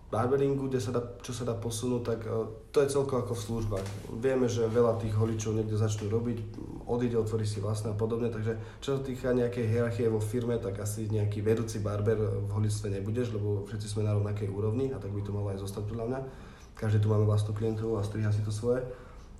barberingu, 0.08 0.72
kde 0.72 0.80
sa 0.80 0.90
dá, 0.90 1.04
čo 1.20 1.36
sa 1.36 1.44
dá 1.44 1.52
posunúť, 1.52 2.02
tak 2.02 2.20
uh, 2.24 2.48
to 2.72 2.80
je 2.80 2.88
celko 2.88 3.20
ako 3.20 3.36
v 3.36 3.44
službách. 3.44 3.86
Vieme, 4.16 4.48
že 4.48 4.64
veľa 4.64 4.96
tých 4.96 5.12
holičov 5.12 5.52
niekde 5.52 5.76
začnú 5.76 6.08
robiť, 6.08 6.38
odíde, 6.88 7.20
otvorí 7.20 7.44
si 7.44 7.60
vlastné 7.60 7.92
a 7.92 7.96
podobne, 7.96 8.32
takže 8.32 8.56
čo 8.80 8.96
sa 8.96 9.00
týka 9.04 9.36
nejakej 9.36 9.68
hierarchie 9.68 10.08
vo 10.08 10.20
firme, 10.20 10.56
tak 10.56 10.80
asi 10.80 11.12
nejaký 11.12 11.44
vedúci 11.44 11.84
barber 11.84 12.16
v 12.16 12.50
holictve 12.56 12.88
nebudeš, 12.88 13.36
lebo 13.36 13.68
všetci 13.68 13.86
sme 13.86 14.08
na 14.08 14.16
rovnakej 14.16 14.48
úrovni 14.48 14.88
a 14.92 14.96
tak 14.96 15.12
by 15.12 15.20
to 15.20 15.36
malo 15.36 15.52
aj 15.52 15.60
zostať 15.60 15.84
podľa 15.84 16.06
mňa. 16.08 16.20
Každý 16.78 17.04
tu 17.04 17.12
máme 17.12 17.28
vlastnú 17.28 17.52
klientelu 17.52 17.92
a 17.98 18.06
striha 18.06 18.32
si 18.32 18.40
to 18.40 18.54
svoje. 18.54 18.80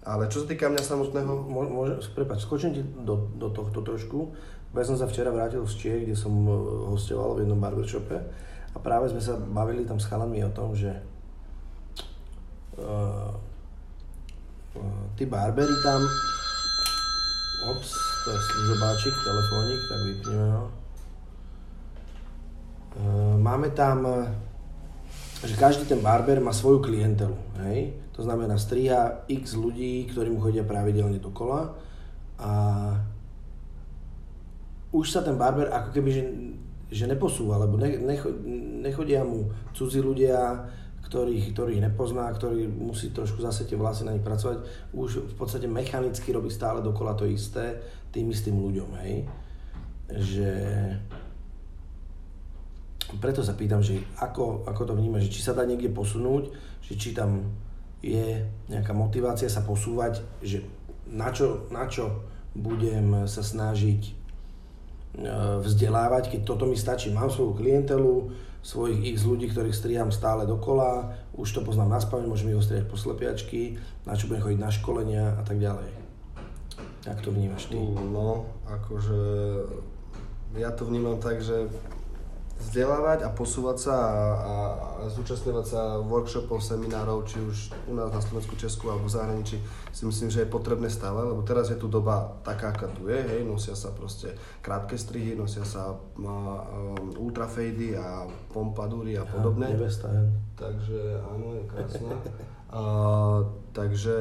Ale 0.04 0.28
čo 0.30 0.44
sa 0.44 0.50
týka 0.50 0.68
mňa 0.68 0.82
samotného... 0.84 1.32
Môže, 1.48 2.12
prepač, 2.12 2.44
skočím 2.44 2.72
ti 2.74 2.82
do, 2.82 3.30
do 3.36 3.50
tohto 3.50 3.80
trošku. 3.82 4.34
Ja 4.76 4.84
som 4.84 5.00
sa 5.00 5.08
včera 5.08 5.32
vrátil 5.32 5.64
z 5.64 5.74
Čiech, 5.80 6.02
kde 6.04 6.16
som 6.16 6.32
e, 6.44 6.52
hostoval 6.92 7.36
v 7.36 7.44
jednom 7.44 7.56
barbershope 7.56 8.20
a 8.74 8.76
práve 8.78 9.08
sme 9.12 9.22
sa 9.22 9.36
bavili 9.36 9.88
tam 9.88 10.00
s 10.00 10.08
chalami 10.08 10.44
o 10.44 10.50
tom, 10.52 10.76
že 10.76 10.92
uh, 12.76 13.32
uh, 14.76 15.02
tí 15.16 15.24
barberi 15.24 15.76
tam 15.80 16.00
ops, 17.68 17.90
to 18.24 18.28
je 18.30 18.40
služobáčik, 18.40 19.14
telefónik, 19.24 19.80
tak 19.88 20.00
vypneme 20.04 20.48
ho. 20.52 20.64
Uh, 22.98 23.34
máme 23.40 23.70
tam, 23.74 24.26
že 25.44 25.54
každý 25.54 25.86
ten 25.86 26.02
barber 26.02 26.42
má 26.42 26.50
svoju 26.50 26.82
klientelu, 26.82 27.36
hej? 27.66 27.94
To 28.18 28.26
znamená, 28.26 28.58
striha 28.58 29.22
x 29.30 29.54
ľudí, 29.54 30.10
ktorí 30.10 30.34
mu 30.34 30.42
chodia 30.42 30.66
pravidelne 30.66 31.22
dokola 31.22 31.78
a 32.38 32.50
už 34.90 35.06
sa 35.06 35.20
ten 35.22 35.38
barber 35.38 35.70
ako 35.70 35.88
keby, 35.94 36.10
že, 36.10 36.22
že 36.88 37.04
neposúva, 37.04 37.60
lebo 37.60 37.76
ne, 37.76 38.00
necho, 38.00 38.32
nechodia 38.80 39.20
mu 39.20 39.52
cudzí 39.76 40.00
ľudia, 40.00 40.64
ktorých, 41.04 41.56
ktorých 41.56 41.84
nepozná, 41.84 42.28
ktorý 42.32 42.68
musí 42.68 43.12
trošku 43.12 43.40
zase 43.40 43.64
tie 43.64 43.76
vlasy 43.76 44.04
na 44.04 44.12
nich 44.12 44.24
pracovať, 44.24 44.90
už 44.92 45.32
v 45.32 45.34
podstate 45.36 45.64
mechanicky 45.64 46.32
robí 46.32 46.52
stále 46.52 46.84
dokola 46.84 47.16
to 47.16 47.24
isté 47.24 47.80
tým 48.12 48.28
istým 48.32 48.56
ľuďom, 48.56 48.90
hej. 49.04 49.24
Že... 50.08 50.50
Preto 53.20 53.40
sa 53.40 53.56
pýtam, 53.56 53.80
že 53.80 54.04
ako, 54.20 54.68
ako 54.68 54.82
to 54.84 54.92
vnímaš, 54.92 55.32
či 55.32 55.40
sa 55.40 55.56
dá 55.56 55.64
niekde 55.64 55.88
posunúť, 55.88 56.52
že 56.84 56.92
či 56.96 57.16
tam 57.16 57.40
je 58.04 58.44
nejaká 58.68 58.92
motivácia 58.92 59.48
sa 59.48 59.64
posúvať, 59.64 60.20
že 60.44 60.60
na 61.08 61.32
čo, 61.32 61.68
na 61.72 61.88
čo 61.88 62.20
budem 62.52 63.24
sa 63.24 63.40
snažiť 63.40 64.17
vzdelávať, 65.64 66.36
keď 66.36 66.40
toto 66.44 66.64
mi 66.68 66.76
stačí. 66.76 67.08
Mám 67.10 67.32
svoju 67.32 67.56
klientelu, 67.56 68.30
svojich 68.62 69.14
x 69.14 69.24
ľudí, 69.24 69.48
ktorých 69.48 69.74
striham 69.74 70.10
stále 70.12 70.44
dokola, 70.44 71.14
už 71.32 71.48
to 71.54 71.60
poznám 71.64 71.96
na 71.96 72.00
spameň, 72.02 72.26
môžem 72.28 72.50
ich 72.52 72.60
ostriať 72.60 72.84
po 72.90 72.98
slepiačky, 72.98 73.78
na 74.04 74.18
čo 74.18 74.28
budem 74.28 74.44
chodiť 74.44 74.60
na 74.60 74.70
školenia 74.70 75.24
a 75.38 75.42
tak 75.46 75.62
ďalej. 75.62 75.88
Jak 77.06 77.18
to 77.22 77.30
vnímaš 77.32 77.70
ty? 77.70 77.78
No, 78.12 78.44
akože 78.68 79.20
ja 80.58 80.74
to 80.74 80.84
vnímam 80.84 81.16
tak, 81.22 81.40
že 81.40 81.70
vzdelávať 82.58 83.22
a 83.22 83.30
posúvať 83.30 83.76
sa 83.78 83.94
a, 83.94 84.08
a, 84.10 84.54
a 84.98 85.02
zúčastňovať 85.14 85.66
sa 85.66 85.82
workshopov, 86.02 86.58
seminárov, 86.58 87.22
či 87.24 87.38
už 87.38 87.70
u 87.86 87.94
nás 87.94 88.10
na 88.10 88.18
Slovensku, 88.18 88.58
Česku 88.58 88.90
alebo 88.90 89.06
v 89.06 89.14
zahraničí, 89.14 89.56
si 89.94 90.02
myslím, 90.02 90.28
že 90.28 90.42
je 90.42 90.50
potrebné 90.50 90.90
stále, 90.90 91.22
lebo 91.22 91.40
teraz 91.46 91.70
je 91.70 91.78
tu 91.78 91.86
doba 91.86 92.38
taká, 92.42 92.74
aká 92.74 92.90
tu 92.90 93.06
je, 93.06 93.18
hej, 93.18 93.46
nosia 93.46 93.78
sa 93.78 93.94
proste 93.94 94.34
krátke 94.58 94.98
strihy, 94.98 95.38
nosia 95.38 95.62
sa 95.62 95.94
um, 95.94 97.14
ultrafejdy 97.14 97.94
a 97.94 98.26
pompadúry 98.50 99.14
a 99.14 99.24
podobne. 99.24 99.70
Ja, 99.70 99.74
nevesta, 99.78 100.06
ja. 100.10 100.24
Takže 100.58 101.22
áno, 101.22 101.54
je 101.54 101.62
krásna. 101.70 102.10
a, 102.78 102.80
takže 103.70 104.16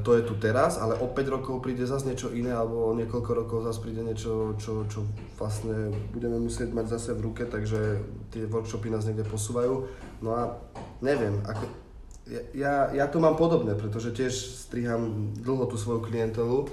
to 0.00 0.10
je 0.16 0.22
tu 0.24 0.34
teraz, 0.40 0.80
ale 0.80 0.96
o 0.96 1.12
5 1.12 1.28
rokov 1.28 1.60
príde 1.60 1.84
zase 1.84 2.08
niečo 2.08 2.32
iné, 2.32 2.56
alebo 2.56 2.88
o 2.88 2.96
niekoľko 2.96 3.30
rokov 3.36 3.58
zase 3.68 3.84
príde 3.84 4.00
niečo, 4.00 4.56
čo, 4.56 4.88
čo 4.88 5.04
vlastne 5.36 5.92
budeme 6.08 6.40
musieť 6.40 6.72
mať 6.72 6.96
zase 6.96 7.12
v 7.12 7.28
ruke, 7.28 7.44
takže 7.44 8.00
tie 8.32 8.48
workshopy 8.48 8.88
nás 8.88 9.04
niekde 9.04 9.28
posúvajú. 9.28 9.84
No 10.24 10.30
a 10.32 10.56
neviem, 11.04 11.44
ako, 11.44 11.68
ja, 12.56 12.88
ja 12.96 13.04
to 13.12 13.20
mám 13.20 13.36
podobné, 13.36 13.76
pretože 13.76 14.16
tiež 14.16 14.32
striham 14.68 15.36
dlho 15.36 15.68
tú 15.68 15.76
svoju 15.76 16.00
klientelu. 16.00 16.64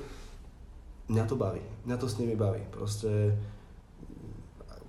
Mňa 1.11 1.23
to 1.27 1.35
baví, 1.35 1.61
mňa 1.83 1.95
to 1.99 2.07
s 2.07 2.15
nimi 2.15 2.39
baví. 2.39 2.63
Proste 2.71 3.35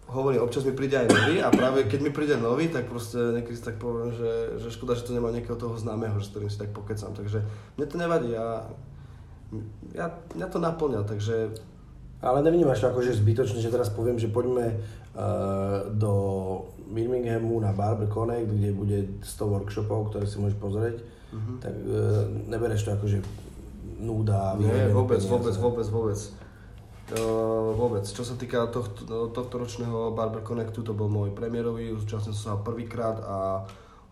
hovorím, 0.06 0.42
občas 0.42 0.62
mi 0.62 0.72
príde 0.72 0.94
aj 0.94 1.08
nový 1.10 1.42
a 1.42 1.50
práve 1.50 1.90
keď 1.90 2.00
mi 2.00 2.10
príde 2.14 2.38
nový, 2.38 2.70
tak 2.70 2.86
proste 2.86 3.18
niekedy 3.34 3.56
si 3.58 3.64
tak 3.66 3.82
poviem, 3.82 4.14
že, 4.14 4.62
že 4.62 4.68
škoda, 4.70 4.94
že 4.94 5.06
to 5.06 5.16
nemá 5.16 5.34
nejakého 5.34 5.58
toho 5.58 5.74
známeho, 5.74 6.14
s 6.22 6.30
ktorým 6.30 6.50
si 6.50 6.58
tak 6.58 6.70
pokecam. 6.70 7.10
Takže 7.10 7.42
mne 7.74 7.86
to 7.90 7.96
nevadí, 7.98 8.30
ja, 8.30 8.70
ja, 9.94 10.06
mňa 10.38 10.46
to 10.46 10.58
naplňa, 10.62 11.02
takže... 11.06 11.54
Ale 12.16 12.40
nevnímaš 12.40 12.80
to 12.80 12.88
ako, 12.88 13.04
že 13.04 13.20
zbytočne, 13.20 13.60
že 13.60 13.68
teraz 13.68 13.92
poviem, 13.92 14.16
že 14.16 14.32
poďme 14.32 14.72
uh, 14.72 15.84
do 15.92 16.12
Birminghamu 16.88 17.60
na 17.60 17.76
Barber 17.76 18.08
Connect, 18.08 18.48
kde 18.48 18.70
bude 18.72 18.98
100 19.20 19.52
workshopov, 19.52 20.10
ktoré 20.10 20.24
si 20.24 20.40
môžeš 20.40 20.56
pozrieť, 20.56 20.96
uh-huh. 21.04 21.60
tak 21.60 21.76
uh, 21.76 22.24
nebereš 22.48 22.88
to 22.88 22.90
ako, 22.96 23.04
že 23.04 23.18
núda. 24.00 24.56
Nie, 24.56 24.88
vôbec, 24.88 25.20
vôbec, 25.28 25.54
vôbec, 25.60 25.86
vôbec. 25.92 26.18
Uh, 27.06 27.70
vôbec. 27.78 28.02
Čo 28.02 28.26
sa 28.26 28.34
týka 28.34 28.66
tohto, 28.66 29.30
tohto 29.30 29.54
ročného 29.62 30.10
Barber 30.10 30.42
Connectu, 30.42 30.82
to 30.82 30.90
bol 30.90 31.06
môj 31.06 31.30
premiérový, 31.30 31.94
zúčastnil 31.94 32.34
som 32.34 32.58
sa 32.58 32.62
prvýkrát 32.66 33.22
a 33.22 33.62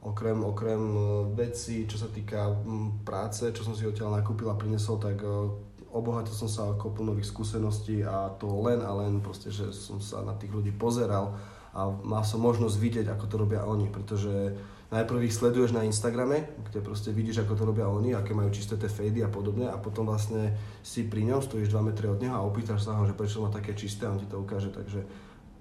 okrem, 0.05 0.39
okrem 0.45 0.79
e, 0.79 1.03
vecí, 1.33 1.89
čo 1.89 1.97
sa 1.97 2.13
týka 2.13 2.55
práce, 3.03 3.49
čo 3.51 3.65
som 3.65 3.73
si 3.73 3.89
odtiaľ 3.89 4.21
nakúpil 4.21 4.47
a 4.53 4.55
prinesol, 4.55 5.01
tak 5.01 5.17
uh, 5.25 5.49
obohatil 5.91 6.37
som 6.37 6.47
sa 6.47 6.71
ako 6.71 6.93
nových 7.01 7.31
skúseností 7.31 8.05
a 8.05 8.31
to 8.37 8.47
len 8.63 8.85
a 8.85 8.91
len 9.01 9.19
proste, 9.25 9.49
že 9.49 9.73
som 9.73 9.99
sa 9.99 10.21
na 10.21 10.37
tých 10.37 10.53
ľudí 10.53 10.71
pozeral 10.77 11.39
a 11.75 11.91
mal 11.91 12.23
som 12.23 12.39
možnosť 12.43 12.77
vidieť, 12.79 13.07
ako 13.11 13.25
to 13.27 13.37
robia 13.39 13.67
oni, 13.67 13.91
pretože 13.91 14.55
najprv 14.95 15.27
ich 15.27 15.35
sleduješ 15.35 15.75
na 15.75 15.83
Instagrame, 15.83 16.47
kde 16.71 16.79
proste 16.79 17.11
vidíš, 17.11 17.43
ako 17.43 17.59
to 17.59 17.65
robia 17.67 17.91
oni, 17.91 18.15
aké 18.15 18.31
majú 18.31 18.55
čisté 18.55 18.79
tie 18.79 18.87
fady 18.87 19.27
a 19.27 19.31
podobne 19.33 19.67
a 19.67 19.75
potom 19.75 20.07
vlastne 20.07 20.55
si 20.87 21.03
pri 21.11 21.27
ňom, 21.27 21.43
stojíš 21.43 21.75
2 21.75 21.89
metry 21.91 22.07
od 22.07 22.23
neho 22.23 22.39
a 22.39 22.47
opýtaš 22.47 22.87
sa 22.87 22.95
ho, 22.95 23.03
že 23.03 23.19
prečo 23.19 23.43
má 23.43 23.51
také 23.51 23.75
čisté 23.75 24.07
a 24.07 24.15
on 24.15 24.23
ti 24.23 24.31
to 24.31 24.39
ukáže, 24.39 24.71
takže 24.71 25.03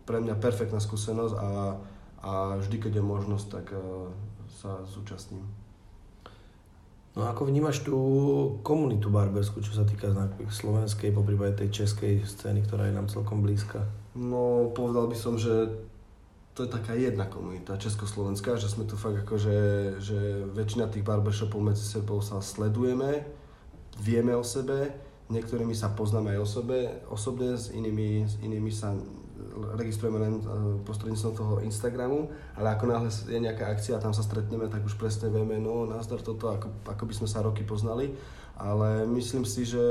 pre 0.06 0.22
mňa 0.22 0.38
perfektná 0.38 0.78
skúsenosť 0.78 1.34
a, 1.34 1.50
a 2.22 2.32
vždy, 2.62 2.78
keď 2.78 3.02
je 3.02 3.04
možnosť, 3.04 3.46
tak 3.50 3.65
uh, 3.74 4.12
sa 4.62 4.86
zúčastním. 4.86 5.43
No 7.13 7.30
ako 7.30 7.46
vnímaš 7.46 7.86
tú 7.86 7.98
komunitu 8.65 9.13
barberskú, 9.13 9.62
čo 9.62 9.78
sa 9.78 9.86
týka 9.86 10.10
slovenskej, 10.50 11.13
poprípade 11.13 11.62
tej 11.62 11.86
českej 11.86 12.26
scény, 12.26 12.65
ktorá 12.65 12.89
je 12.89 12.98
nám 12.98 13.06
celkom 13.06 13.46
blízka? 13.46 13.86
No, 14.17 14.74
povedal 14.74 15.06
by 15.06 15.17
som, 15.17 15.38
že 15.38 15.69
to 16.54 16.63
je 16.63 16.70
taká 16.70 16.94
jedna 16.94 17.26
komunita 17.26 17.82
československá, 17.82 18.62
že 18.62 18.70
sme 18.70 18.86
tu 18.86 18.94
fakt 18.94 19.26
ako, 19.26 19.42
že, 19.42 19.58
že 19.98 20.20
väčšina 20.54 20.86
tých 20.86 21.02
barbershopov 21.02 21.58
medzi 21.58 21.82
sebou 21.82 22.22
sa 22.22 22.46
sledujeme, 22.46 23.26
vieme 23.98 24.38
o 24.38 24.46
sebe, 24.46 24.94
niektorými 25.34 25.74
sa 25.74 25.89
poznáme 25.98 26.38
aj 26.38 26.39
o 26.39 26.48
sebe, 26.48 26.78
osobne, 27.10 27.58
s 27.58 27.74
inými, 27.74 28.30
s 28.30 28.38
inými 28.46 28.70
sa 28.70 28.94
registrujeme 29.74 30.22
len 30.22 30.34
e, 30.39 30.42
prostredníctvom 30.86 31.34
toho 31.34 31.54
Instagramu, 31.66 32.30
ale 32.54 32.78
ako 32.78 32.86
náhle 32.86 33.10
je 33.10 33.39
nejaká 33.42 33.74
akcia 33.74 33.98
a 33.98 34.04
tam 34.04 34.13
sa 34.13 34.22
stretneme, 34.22 34.70
tak 34.70 34.86
už 34.86 34.94
presne 34.94 35.34
vieme, 35.34 35.58
no 35.58 35.89
nazdar 35.89 36.22
toto, 36.22 36.54
ako, 36.54 36.70
ako 36.86 37.04
by 37.10 37.13
sme 37.18 37.28
sa 37.30 37.42
roky 37.42 37.66
poznali. 37.66 38.13
ale 38.54 39.10
myslím 39.10 39.42
si, 39.50 39.66
že 39.66 39.82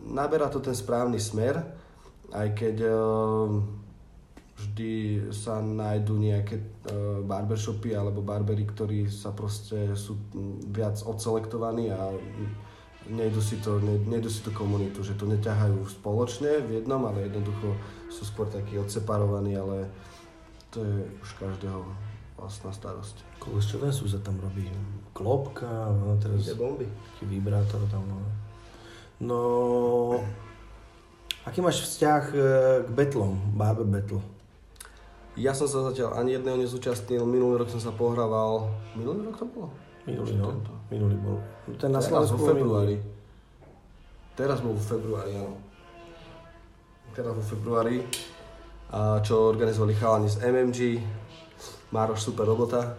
naberá 0.00 0.48
to 0.48 0.64
ten 0.64 0.72
správny 0.72 1.20
smer, 1.20 1.60
aj 2.32 2.48
keď 2.56 2.76
vždy 4.64 4.92
sa 5.30 5.60
nájdú 5.60 6.16
nejaké 6.16 6.58
barbershopy 7.28 7.92
alebo 7.92 8.24
barbery, 8.24 8.64
ktorí 8.64 9.12
sa 9.12 9.30
proste 9.36 9.92
sú 9.92 10.16
viac 10.72 10.98
odselektovaní 11.04 11.92
a 11.92 12.08
nejdu 13.08 13.40
si 13.44 13.60
to, 13.60 13.76
ne, 13.84 14.00
nejdu 14.08 14.32
si 14.32 14.40
tú 14.40 14.48
komunitu, 14.56 15.04
že 15.04 15.12
to 15.14 15.28
neťahajú 15.28 15.84
spoločne 16.00 16.64
v 16.64 16.80
jednom, 16.80 17.04
ale 17.04 17.28
jednoducho 17.28 17.76
sú 18.08 18.24
skôr 18.24 18.48
takí 18.48 18.80
odseparovaní, 18.80 19.60
ale 19.60 19.92
to 20.72 20.80
je 20.80 20.96
už 21.20 21.30
každého 21.36 21.84
vlastná 22.40 22.72
starosť. 22.72 23.20
Koľko 23.38 23.60
čo 23.60 23.76
ten 23.78 23.92
sú 23.92 24.08
sa 24.08 24.20
tam 24.24 24.40
robí? 24.40 24.66
Klopka, 25.12 25.68
no 25.92 26.16
teraz... 26.16 26.48
Je 26.48 26.56
bomby. 26.56 26.88
Vibrátor 27.22 27.84
tam, 27.92 28.02
no. 28.08 28.18
No... 29.20 29.40
Aký 31.44 31.60
máš 31.60 31.84
vzťah 31.84 32.22
e, 32.32 32.36
k 32.88 32.90
betlom, 32.96 33.36
barber 33.52 33.84
battle? 33.84 34.24
Ja 35.34 35.50
som 35.50 35.66
sa 35.66 35.90
zatiaľ 35.90 36.14
ani 36.14 36.38
jedného 36.38 36.54
nezúčastnil, 36.62 37.26
minulý 37.26 37.66
rok 37.66 37.70
som 37.70 37.82
sa 37.82 37.90
pohrával, 37.90 38.70
minulý 38.94 39.26
rok 39.26 39.42
to 39.42 39.46
bolo? 39.50 39.68
Minulý, 40.06 40.36
no. 40.38 40.54
Minulý 40.92 41.16
bol. 41.18 41.42
Ten 41.80 41.90
na 41.90 41.98
Slovensku 41.98 42.38
vo 42.38 42.54
februári. 42.54 43.00
Teraz 44.38 44.60
bol 44.60 44.76
v 44.76 44.84
februári, 44.84 45.32
áno. 45.34 45.58
Teraz 47.16 47.34
vo 47.34 47.42
februári. 47.42 48.04
A 48.94 49.18
čo 49.24 49.50
organizovali 49.50 49.96
chalani 49.96 50.28
z 50.30 50.38
MMG. 50.44 50.78
Mároš 51.90 52.30
super 52.30 52.46
robota. 52.46 52.94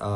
A 0.00 0.10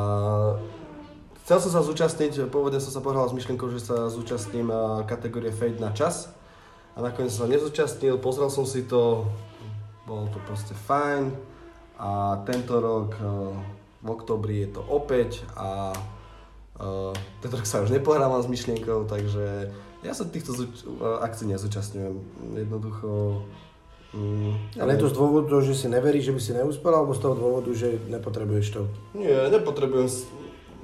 chcel 1.45 1.61
som 1.61 1.71
sa 1.77 1.81
zúčastniť, 1.85 2.49
pôvodne 2.49 2.81
som 2.81 2.89
sa 2.95 3.05
pohral 3.05 3.29
s 3.29 3.37
myšlienkou, 3.37 3.69
že 3.69 3.85
sa 3.85 4.09
zúčastním 4.09 4.73
kategórie 5.05 5.53
Fade 5.53 5.83
na 5.83 5.93
čas. 5.93 6.33
A 6.95 7.03
nakoniec 7.03 7.35
som 7.35 7.45
sa 7.45 7.53
nezúčastnil, 7.53 8.23
pozrel 8.23 8.49
som 8.49 8.63
si 8.63 8.87
to, 8.87 9.27
bolo 10.05 10.29
to 10.33 10.39
proste 10.45 10.73
fajn. 10.73 11.33
A 11.95 12.43
tento 12.43 12.83
rok 12.83 13.15
v 14.05 14.09
oktobri 14.11 14.67
je 14.67 14.77
to 14.77 14.83
opäť 14.85 15.47
a 15.57 15.95
uh, 15.95 17.15
tento 17.41 17.55
rok 17.57 17.65
sa 17.65 17.81
už 17.81 17.95
nepohrávam 17.95 18.43
s 18.43 18.51
myšlienkou, 18.51 19.09
takže 19.09 19.71
ja 20.05 20.13
sa 20.13 20.29
týchto 20.29 20.53
zúč- 20.53 20.85
akcií 21.01 21.49
nezúčastňujem. 21.49 22.15
Jednoducho... 22.61 23.41
Mm, 24.15 24.79
Ale 24.79 24.95
je 24.95 25.01
to 25.01 25.11
z 25.11 25.17
dôvodu, 25.17 25.57
že 25.65 25.75
si 25.75 25.87
neveríš, 25.91 26.31
že 26.31 26.35
by 26.37 26.41
si 26.45 26.53
neúspel, 26.55 26.93
alebo 26.93 27.17
z 27.17 27.23
toho 27.25 27.35
dôvodu, 27.35 27.71
že 27.75 27.99
nepotrebuješ 28.13 28.67
to? 28.71 28.83
Nie, 29.17 29.51
nepotrebujem, 29.51 30.07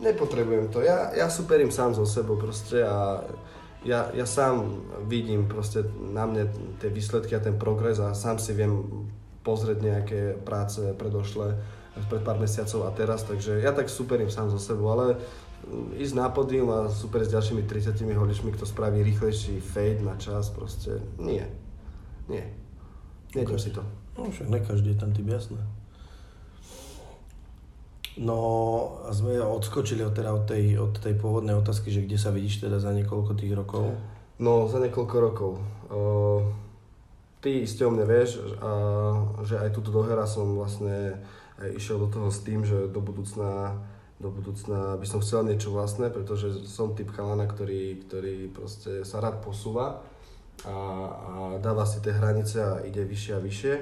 nepotrebujem 0.03 0.67
to. 0.73 0.83
Ja, 0.83 1.13
ja 1.15 1.31
superím 1.31 1.71
sám 1.71 1.95
so 1.95 2.09
sebou 2.09 2.41
proste 2.41 2.83
a 2.83 3.23
ja, 3.85 4.13
ja 4.13 4.27
sám 4.29 4.85
vidím 5.09 5.49
proste 5.49 5.85
na 6.13 6.29
mne 6.29 6.53
tie 6.81 6.93
výsledky 6.93 7.33
a 7.33 7.41
ten 7.41 7.57
progres 7.57 7.97
a 7.97 8.13
sám 8.13 8.37
si 8.37 8.53
viem 8.53 8.85
pozrieť 9.41 9.79
nejaké 9.81 10.21
práce 10.45 10.85
predošle 11.01 11.57
pred 12.09 12.23
pár 12.23 12.39
mesiacov 12.39 12.87
a 12.87 12.91
teraz, 12.93 13.25
takže 13.25 13.61
ja 13.61 13.73
tak 13.73 13.91
superím 13.91 14.31
sám 14.31 14.53
zo 14.53 14.61
sebou, 14.61 14.93
ale 14.93 15.19
ísť 15.97 16.15
na 16.17 16.29
pódium 16.33 16.71
a 16.73 16.89
super 16.89 17.25
s 17.25 17.33
ďalšími 17.33 17.65
30 17.67 17.97
holičmi, 18.01 18.53
kto 18.53 18.65
spraví 18.65 19.03
rýchlejší 19.03 19.61
fade 19.61 20.05
na 20.05 20.17
čas, 20.17 20.49
proste 20.53 21.01
nie. 21.21 21.45
Nie. 22.29 22.47
Nejdem 23.35 23.59
okay. 23.59 23.65
si 23.65 23.71
to. 23.75 23.83
No 24.17 24.31
však 24.31 24.49
ne 24.49 24.59
každý 24.61 24.89
je 24.95 24.99
ten 25.01 25.11
typ, 25.13 25.27
jasné. 25.27 25.61
No 28.21 28.39
a 29.09 29.17
sme 29.17 29.41
odskočili 29.41 30.05
od, 30.05 30.13
teda 30.13 30.37
od, 30.37 30.45
tej, 30.45 30.77
od 30.77 30.93
tej 31.01 31.17
pôvodnej 31.17 31.57
otázky, 31.57 31.89
že 31.89 32.05
kde 32.05 32.21
sa 32.21 32.29
vidíš 32.29 32.69
teda 32.69 32.77
za 32.77 32.93
niekoľko 32.93 33.33
tých 33.33 33.57
rokov? 33.57 33.97
No, 34.37 34.69
za 34.69 34.77
niekoľko 34.77 35.17
rokov. 35.17 35.53
Uh, 35.89 36.45
ty 37.41 37.65
iste 37.65 37.81
o 37.81 37.89
mne 37.89 38.05
vieš, 38.05 38.45
uh, 38.45 39.41
že 39.49 39.57
aj 39.57 39.73
túto 39.73 39.89
dohera 39.89 40.29
som 40.29 40.53
vlastne 40.53 41.17
išiel 41.61 42.01
do 42.01 42.09
toho 42.09 42.29
s 42.33 42.45
tým, 42.45 42.65
že 42.65 42.89
do 42.89 43.01
budúcna, 43.01 43.77
do 44.17 44.29
budúcna 44.33 44.97
by 44.97 45.07
som 45.09 45.21
chcel 45.21 45.45
niečo 45.45 45.73
vlastné, 45.73 46.09
pretože 46.09 46.69
som 46.69 46.97
typ 46.97 47.13
chalana, 47.13 47.45
ktorý, 47.45 48.05
ktorý 48.05 48.49
proste 48.53 49.05
sa 49.05 49.21
rád 49.21 49.45
posúva 49.45 50.01
a, 50.65 50.77
a 50.77 51.33
dáva 51.61 51.85
si 51.85 52.01
tie 52.05 52.13
hranice 52.13 52.61
a 52.61 52.81
ide 52.85 53.05
vyššie 53.05 53.33
a 53.33 53.41
vyššie. 53.41 53.75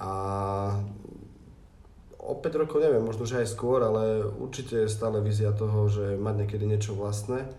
A 0.00 0.12
o 2.30 2.38
5 2.38 2.62
rokov 2.62 2.78
neviem, 2.78 3.02
možno 3.02 3.26
že 3.26 3.42
aj 3.42 3.50
skôr, 3.50 3.82
ale 3.82 4.22
určite 4.22 4.86
je 4.86 4.94
stále 4.94 5.18
vízia 5.18 5.50
toho, 5.50 5.90
že 5.90 6.14
mať 6.14 6.46
niekedy 6.46 6.64
niečo 6.70 6.94
vlastné. 6.94 7.50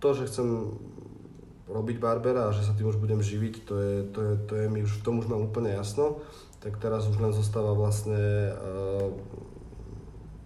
To, 0.00 0.08
že 0.16 0.28
chcem 0.32 0.72
robiť 1.68 1.96
barbera 2.00 2.48
a 2.48 2.54
že 2.56 2.64
sa 2.64 2.72
tým 2.72 2.88
už 2.88 2.96
budem 2.96 3.20
živiť, 3.20 3.54
to 3.64 3.74
je, 3.76 3.92
to 4.12 4.20
je, 4.20 4.34
to 4.48 4.52
je 4.56 4.66
mi 4.68 4.84
už, 4.84 5.00
v 5.00 5.04
tom 5.04 5.20
už 5.20 5.28
mám 5.28 5.44
úplne 5.44 5.72
jasno 5.72 6.20
tak 6.62 6.78
teraz 6.78 7.10
už 7.10 7.18
len 7.18 7.34
zostáva 7.34 7.74
vlastne 7.74 8.54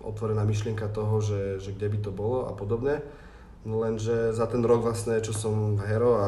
otvorená 0.00 0.48
myšlienka 0.48 0.88
toho, 0.88 1.20
že, 1.20 1.60
že 1.60 1.76
kde 1.76 1.92
by 1.92 1.98
to 2.00 2.10
bolo 2.10 2.48
a 2.48 2.56
podobne. 2.56 3.04
No 3.68 3.84
lenže 3.84 4.32
za 4.32 4.48
ten 4.48 4.64
rok 4.64 4.80
vlastne, 4.80 5.20
čo 5.20 5.36
som 5.36 5.76
v 5.76 5.84
Hero 5.84 6.12
a 6.16 6.26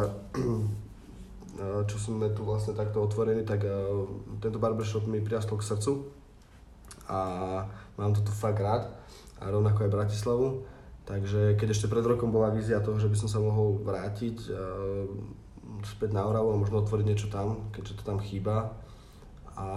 čo 1.89 1.97
sme 1.97 2.29
tu 2.37 2.45
vlastne 2.45 2.77
takto 2.77 3.01
otvorení, 3.01 3.49
tak 3.49 3.65
tento 4.45 4.61
barbershop 4.61 5.09
mi 5.09 5.25
priastol 5.25 5.57
k 5.57 5.67
srdcu 5.73 5.93
a 7.09 7.21
mám 7.97 8.13
to 8.13 8.21
tu 8.21 8.33
fakt 8.33 8.61
rád. 8.61 8.87
A 9.41 9.51
rovnako 9.51 9.89
aj 9.89 9.95
Bratislavu. 9.95 10.49
Takže 11.09 11.57
keď 11.57 11.73
ešte 11.73 11.89
pred 11.89 12.05
rokom 12.05 12.29
bola 12.29 12.53
vízia 12.53 12.85
toho, 12.85 13.01
že 13.01 13.09
by 13.09 13.17
som 13.17 13.33
sa 13.33 13.41
mohol 13.41 13.81
vrátiť 13.81 14.37
uh, 14.53 15.09
späť 15.81 16.13
na 16.13 16.29
Oravu 16.29 16.53
a 16.53 16.61
možno 16.61 16.85
otvoriť 16.85 17.07
niečo 17.09 17.29
tam, 17.33 17.73
keďže 17.73 17.97
to 17.97 18.03
tam 18.05 18.21
chýba, 18.21 18.77
a 19.57 19.69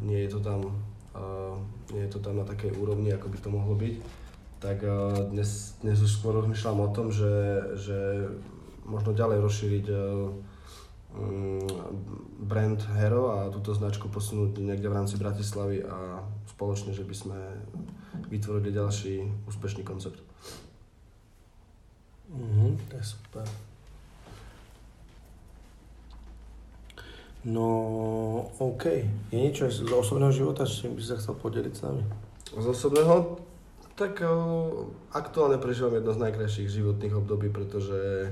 nie 0.00 0.24
je 0.24 0.32
to 0.32 0.40
tam, 0.40 0.72
uh, 1.12 1.60
nie 1.92 2.08
je 2.08 2.10
to 2.16 2.24
tam 2.24 2.40
na 2.40 2.44
takej 2.48 2.72
úrovni, 2.80 3.12
ako 3.12 3.28
by 3.28 3.38
to 3.38 3.48
mohlo 3.52 3.76
byť, 3.76 3.94
tak 4.64 4.80
uh, 4.80 5.12
dnes, 5.28 5.76
dnes 5.84 6.00
už 6.00 6.08
skôr 6.08 6.32
rozmýšľam 6.40 6.78
o 6.80 6.88
tom, 6.88 7.12
že, 7.12 7.36
že 7.76 8.32
možno 8.88 9.12
ďalej 9.12 9.38
rozšíriť 9.44 9.86
brand 12.42 12.80
Hero 12.96 13.36
a 13.36 13.52
túto 13.52 13.76
značku 13.76 14.08
posunúť 14.08 14.60
niekde 14.60 14.88
v 14.88 14.96
rámci 14.96 15.20
Bratislavy 15.20 15.84
a 15.84 16.24
spoločne, 16.48 16.96
že 16.96 17.04
by 17.04 17.14
sme 17.14 17.38
vytvorili 18.32 18.72
ďalší 18.72 19.28
úspešný 19.48 19.84
koncept. 19.84 20.18
Mhm, 22.32 22.80
to 22.88 22.96
je 22.96 23.04
super. 23.04 23.44
No, 27.42 27.66
OK. 28.62 28.86
Je 29.34 29.36
niečo 29.36 29.66
z 29.66 29.82
osobného 29.90 30.30
života, 30.30 30.62
s 30.62 30.78
čím 30.78 30.94
by 30.94 31.02
sa 31.02 31.18
chcel 31.18 31.34
podeliť 31.34 31.74
s 31.74 31.82
nami? 31.82 32.02
Z 32.54 32.66
osobného? 32.70 33.42
Tak 33.98 34.22
uh, 34.22 34.88
aktuálne 35.10 35.58
prežívam 35.58 35.92
jedno 35.98 36.14
z 36.14 36.22
najkrajších 36.22 36.70
životných 36.70 37.18
období, 37.18 37.50
pretože 37.50 38.30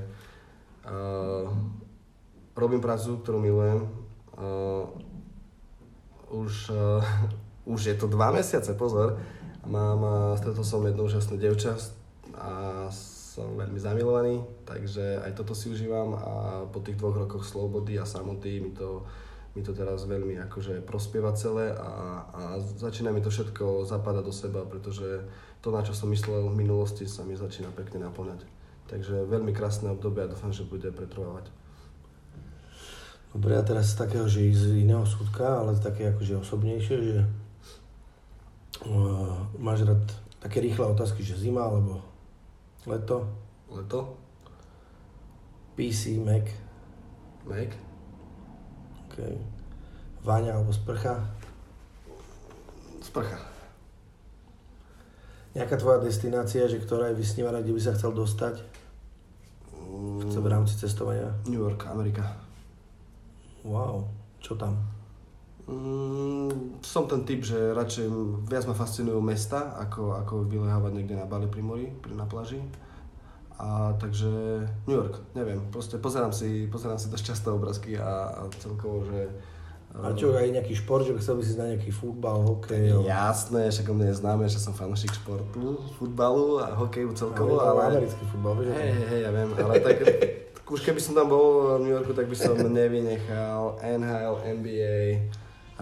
uh, 0.86 1.50
robím 2.54 2.82
prácu, 2.82 3.20
ktorú 3.20 3.38
milujem. 3.38 3.86
Uh, 4.34 4.88
už, 6.30 6.70
uh, 6.70 7.02
už 7.66 7.80
je 7.90 7.94
to 7.98 8.06
dva 8.08 8.30
mesiace, 8.32 8.72
pozor. 8.78 9.20
Mám, 9.66 10.00
uh, 10.00 10.38
stretol 10.40 10.64
som 10.64 10.86
jedno 10.86 11.04
úžasné 11.04 11.36
devča 11.36 11.76
a 12.38 12.88
som 13.30 13.54
veľmi 13.54 13.78
zamilovaný, 13.78 14.42
takže 14.66 15.22
aj 15.22 15.38
toto 15.38 15.54
si 15.54 15.70
užívam 15.70 16.18
a 16.18 16.32
po 16.66 16.82
tých 16.82 16.98
dvoch 16.98 17.14
rokoch 17.14 17.46
slobody 17.46 17.94
a 17.94 18.02
samoty 18.02 18.58
mi 18.58 18.74
to, 18.74 19.06
mi 19.54 19.62
to 19.62 19.70
teraz 19.70 20.02
veľmi 20.02 20.34
akože 20.50 20.82
prospieva 20.82 21.30
celé 21.38 21.70
a, 21.70 22.26
a 22.26 22.42
začína 22.58 23.14
mi 23.14 23.22
to 23.22 23.30
všetko 23.30 23.86
zapadať 23.86 24.24
do 24.26 24.34
seba, 24.34 24.66
pretože 24.66 25.22
to, 25.62 25.70
na 25.70 25.86
čo 25.86 25.94
som 25.94 26.10
myslel 26.10 26.50
v 26.50 26.58
minulosti, 26.58 27.06
sa 27.06 27.22
mi 27.22 27.38
začína 27.38 27.70
pekne 27.70 28.02
naplňať. 28.02 28.42
Takže 28.90 29.30
veľmi 29.30 29.54
krásne 29.54 29.94
obdobie 29.94 30.26
a 30.26 30.30
dúfam, 30.32 30.50
že 30.50 30.66
bude 30.66 30.90
pretrvávať. 30.90 31.54
Dobre, 33.30 33.54
a 33.54 33.62
teraz 33.62 33.94
z 33.94 34.00
takého, 34.02 34.26
že 34.26 34.42
z 34.50 34.82
iného 34.82 35.06
súdka, 35.06 35.62
ale 35.62 35.78
také 35.78 36.10
akože 36.10 36.42
osobnejšie, 36.42 36.96
že 36.98 37.16
uh, 38.90 39.46
máš 39.54 39.86
rád 39.86 40.02
také 40.42 40.58
rýchle 40.58 40.82
otázky, 40.90 41.22
že 41.22 41.38
zima 41.38 41.62
alebo 41.62 42.02
Leto. 42.86 43.28
Leto. 43.70 44.16
PC, 45.76 46.18
Mac. 46.18 46.48
Mac. 47.46 47.70
OK. 49.06 49.16
Váňa 50.24 50.56
alebo 50.56 50.72
sprcha. 50.72 51.20
Sprcha. 53.04 53.38
Nejaká 55.54 55.76
tvoja 55.76 55.98
destinácia, 56.00 56.66
že 56.70 56.78
ktorá 56.80 57.10
je 57.10 57.20
vysnívaná, 57.20 57.60
kde 57.60 57.74
by 57.74 57.82
sa 57.82 57.94
chcel 57.94 58.14
dostať? 58.14 58.62
Chce 60.24 60.38
v 60.38 60.46
rámci 60.46 60.78
cestovania? 60.78 61.34
New 61.50 61.58
York, 61.58 61.90
Amerika. 61.90 62.49
Wow, 63.64 64.09
čo 64.40 64.57
tam? 64.57 64.81
Mm, 65.70 66.83
som 66.83 67.07
ten 67.07 67.23
typ, 67.23 67.46
že 67.46 67.77
radšej 67.77 68.07
viac 68.49 68.64
ma 68.66 68.75
fascinujú 68.75 69.23
mesta, 69.23 69.77
ako, 69.79 70.18
ako 70.18 70.35
vylehávať 70.51 70.92
niekde 70.99 71.14
na 71.14 71.31
Bali 71.31 71.46
pri 71.46 71.62
mori, 71.62 71.87
pri, 72.03 72.18
na 72.18 72.27
pláži. 72.27 72.59
A 73.61 73.92
takže 74.01 74.64
New 74.88 74.96
York, 74.96 75.20
neviem, 75.37 75.61
proste 75.68 76.01
pozerám 76.01 76.33
si, 76.33 76.64
pozerám 76.73 76.96
si 76.96 77.12
dosť 77.12 77.25
často 77.37 77.55
obrázky 77.55 77.94
a, 78.01 78.40
a 78.40 78.49
celkovo, 78.57 79.05
že... 79.05 79.29
A 79.90 80.14
čo, 80.14 80.33
aj 80.33 80.55
nejaký 80.55 80.79
šport, 80.79 81.03
že 81.03 81.18
chcel 81.18 81.35
by 81.35 81.42
si 81.42 81.59
na 81.59 81.66
nejaký 81.75 81.90
futbal, 81.90 82.46
hokej? 82.46 82.94
Ale... 82.94 83.11
Jasné, 83.11 83.62
však 83.75 83.90
o 83.90 83.94
mne 83.94 84.14
je 84.14 84.16
známe, 84.23 84.44
že 84.46 84.62
som 84.62 84.73
fanúšik 84.73 85.12
športu, 85.12 85.83
futbalu 85.99 86.62
a 86.62 86.73
hokeju 86.73 87.11
celkovo, 87.12 87.61
ale... 87.61 87.85
ale... 87.85 88.01
americký 88.01 88.25
futbal, 88.33 88.55
vieš? 88.64 88.70
Hej, 88.75 88.90
hej, 89.12 89.20
ja 89.29 89.31
viem, 89.35 89.51
ale 89.55 89.75
tak 89.83 89.96
už 90.70 90.80
keby 90.87 91.02
som 91.02 91.18
tam 91.18 91.26
bol 91.26 91.76
v 91.83 91.90
New 91.90 91.92
Yorku, 91.92 92.14
tak 92.14 92.30
by 92.30 92.37
som 92.38 92.54
nevynechal 92.78 93.83
NHL, 93.83 94.35
NBA, 94.62 94.98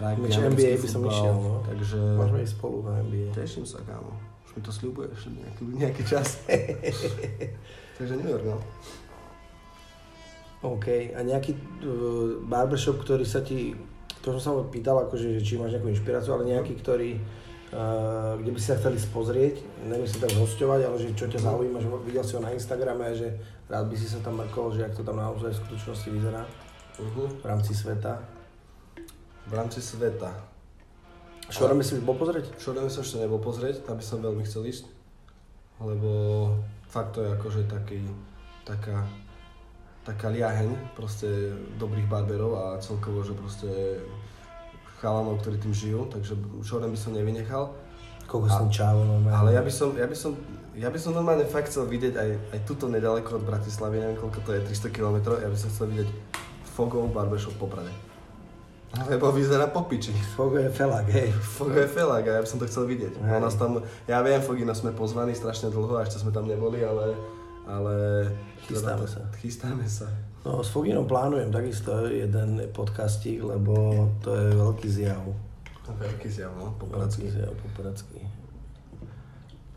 rugby, 0.01 0.29
NBA 0.33 0.72
by 0.81 0.88
som 0.88 1.03
išiel, 1.05 1.37
no. 1.37 1.61
Takže... 1.68 1.98
Môžeme 2.16 2.40
ísť 2.40 2.55
spolu 2.57 2.77
na 2.88 3.05
NBA. 3.05 3.37
Teším 3.37 3.68
sa, 3.68 3.85
kámo. 3.85 4.16
Už 4.48 4.57
mi 4.57 4.61
to 4.64 4.72
sľubuješ 4.72 5.29
nejaký, 5.29 5.62
nejaký 5.77 6.03
čas. 6.09 6.40
Takže 8.01 8.12
New 8.16 8.31
York, 8.33 8.48
no. 8.48 8.57
OK. 10.64 11.14
A 11.14 11.20
nejaký 11.22 11.55
uh, 11.55 12.40
barbershop, 12.48 13.05
ktorý 13.05 13.29
sa 13.29 13.44
ti, 13.44 13.77
to 14.24 14.35
som 14.40 14.59
sa 14.59 14.64
pýtal, 14.72 15.05
akože, 15.07 15.38
že 15.38 15.40
či 15.44 15.61
máš 15.61 15.77
nejakú 15.77 15.92
inšpiráciu, 15.92 16.35
ale 16.35 16.51
nejaký, 16.51 16.74
ktorý, 16.81 17.20
uh, 17.77 18.35
kde 18.40 18.51
by 18.51 18.59
si 18.59 18.66
sa 18.72 18.81
chceli 18.81 18.98
spozrieť, 18.98 19.62
nemyslím 19.87 20.24
tak 20.24 20.33
hosťovať, 20.35 20.81
ale 20.83 20.96
že 20.98 21.14
čo 21.14 21.31
ťa 21.31 21.44
zaujíma, 21.44 21.79
že 21.79 21.88
videl 22.03 22.24
si 22.27 22.35
ho 22.35 22.40
na 22.42 22.51
Instagrame, 22.51 23.14
že 23.14 23.29
rád 23.68 23.87
by 23.87 23.96
si 23.96 24.09
sa 24.09 24.18
tam 24.24 24.40
mrkol, 24.40 24.74
že 24.74 24.85
jak 24.85 24.96
to 24.96 25.04
tam 25.04 25.20
naozaj 25.20 25.52
v 25.52 25.61
skutočnosti 25.62 26.09
vyzerá 26.11 26.42
Uh-huh. 26.98 27.31
v 27.31 27.46
rámci 27.46 27.78
sveta. 27.78 28.18
V 29.46 29.52
rámci 29.54 29.78
sveta. 29.78 30.35
Šorem 31.46 31.78
by 31.78 31.85
si 31.87 32.02
bol 32.02 32.18
pozrieť? 32.18 32.59
Šorem 32.59 32.90
som 32.90 33.07
ešte 33.07 33.22
nebol 33.22 33.38
pozrieť, 33.38 33.87
tam 33.87 33.96
by 33.96 34.04
som 34.04 34.18
veľmi 34.18 34.42
chcel 34.42 34.66
ísť. 34.66 34.90
Lebo 35.78 36.11
fakt 36.90 37.14
to 37.14 37.22
je 37.22 37.31
akože 37.38 37.70
taký, 37.70 38.02
taká, 38.66 39.07
taká 40.02 40.26
liaheň 40.35 40.74
proste 40.98 41.54
dobrých 41.78 42.11
barberov 42.11 42.52
a 42.59 42.64
celkovo, 42.83 43.22
že 43.22 43.38
proste 43.38 43.70
chalanov, 44.98 45.38
ktorí 45.38 45.62
tým 45.62 45.72
žijú, 45.72 46.11
takže 46.11 46.35
Šorem 46.66 46.90
by 46.90 46.98
som 46.98 47.14
nevynechal. 47.14 47.78
Koľko 48.26 48.48
som 48.50 48.68
čávo. 48.68 49.07
Ale 49.31 49.54
ja 49.54 49.62
by 49.62 49.70
som, 49.70 49.94
ja 49.94 50.04
by 50.04 50.16
som, 50.18 50.35
ja 50.79 50.88
by 50.88 50.99
som 50.99 51.12
normálne 51.12 51.45
fakt 51.45 51.69
chcel 51.69 51.91
vidieť 51.91 52.14
aj, 52.14 52.31
aj 52.55 52.61
tuto 52.64 52.87
nedaleko 52.87 53.37
od 53.37 53.45
Bratislavy, 53.45 53.99
neviem 53.99 54.19
koľko 54.19 54.41
to 54.47 54.51
je, 54.55 54.61
300 54.62 54.95
km, 54.95 55.17
ja 55.35 55.49
by 55.51 55.59
som 55.59 55.69
chcel 55.75 55.87
vidieť 55.91 56.09
Fogov 56.64 57.11
barbershop 57.11 57.59
v 57.59 57.62
Poprade. 57.67 57.93
Lebo 58.88 59.29
vyzerá 59.37 59.69
po 59.69 59.85
piči. 59.85 60.17
Fogo 60.33 60.57
je 60.57 60.73
felak, 60.73 61.12
hej. 61.12 61.29
Fogo 61.61 61.77
je 61.77 61.85
felák 61.85 62.25
a 62.25 62.33
ja 62.38 62.41
by 62.41 62.49
som 62.49 62.57
to 62.57 62.64
chcel 62.64 62.88
vidieť. 62.88 63.21
Hej. 63.21 63.37
Nás 63.37 63.55
tam, 63.61 63.85
ja 64.09 64.25
viem, 64.25 64.41
Fogina 64.41 64.73
sme 64.73 64.97
pozvaní 64.97 65.37
strašne 65.37 65.69
dlho, 65.69 66.01
a 66.01 66.09
ešte 66.09 66.25
sme 66.25 66.33
tam 66.33 66.49
neboli, 66.49 66.81
ale, 66.81 67.12
ale... 67.69 67.95
Chystáme 68.64 69.05
teda- 69.05 69.12
sa. 69.12 69.21
Chystáme 69.37 69.85
sa. 69.85 70.09
No 70.47 70.64
s 70.64 70.73
Foginom 70.73 71.05
plánujem 71.05 71.53
takisto 71.53 72.09
jeden 72.09 72.64
podcastík, 72.73 73.45
lebo 73.45 74.09
to 74.25 74.33
je 74.33 74.57
veľký 74.57 74.88
zjav. 74.88 75.21
Veľký 75.88 76.29
zjav, 76.33 76.53
no, 76.57 76.73
Veľký 76.73 76.81
popradský. 76.88 77.25
zjav 77.29 77.53
popradský. 77.69 78.21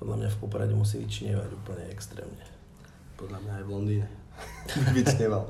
Podľa 0.02 0.16
mňa 0.18 0.30
v 0.34 0.38
Poprade 0.42 0.74
musí 0.74 0.98
vyčnievať 0.98 1.54
úplne 1.54 1.86
extrémne. 1.94 2.42
Podľa 3.22 3.38
mňa 3.38 3.52
aj 3.54 3.64
v 3.64 3.70
Londýne. 3.70 4.08
Vyčneval. 4.98 5.46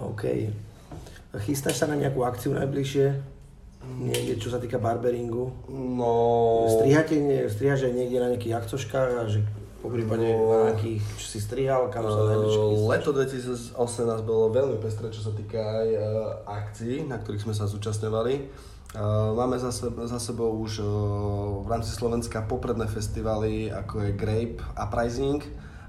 OK. 0.00 0.22
Chystáš 1.44 1.76
sa 1.76 1.86
na 1.90 2.00
nejakú 2.00 2.24
akciu 2.24 2.56
najbližšie? 2.56 3.06
Niekde, 3.84 4.40
čo 4.40 4.48
sa 4.48 4.56
týka 4.56 4.80
barberingu? 4.80 5.52
No... 5.68 6.10
Strihate, 6.72 7.20
strihaš 7.52 7.84
aj 7.84 7.92
niekde 7.92 8.16
na 8.16 8.32
nejakých 8.32 8.64
akcoškách 8.64 9.10
a 9.12 9.22
že 9.28 9.44
po 9.84 9.92
prípade 9.92 10.24
No. 10.24 10.48
na 10.48 10.72
nejakých, 10.72 11.04
čo 11.20 11.26
si 11.28 11.38
strihal, 11.44 11.92
kam 11.92 12.08
sa 12.08 12.32
najbližšie 12.32 12.62
chystáš? 12.64 12.88
leto 12.88 13.10
2018 13.76 14.24
bolo 14.24 14.48
veľmi 14.48 14.80
pestré, 14.80 15.12
čo 15.12 15.20
sa 15.20 15.36
týka 15.36 15.60
aj 15.60 15.88
uh, 15.92 16.00
akcií, 16.48 17.04
na 17.04 17.20
ktorých 17.20 17.44
sme 17.44 17.52
sa 17.52 17.68
zúčastňovali. 17.68 18.34
Uh, 18.94 19.34
máme 19.34 19.58
za, 19.58 19.74
seb- 19.74 20.06
za 20.06 20.22
sebou 20.22 20.54
už 20.62 20.78
uh, 20.78 20.86
v 21.62 21.66
rámci 21.66 21.90
Slovenska 21.90 22.46
popredné 22.46 22.86
festivaly, 22.86 23.66
ako 23.66 24.06
je 24.06 24.10
Grape 24.14 24.62
Uprising. 24.78 25.42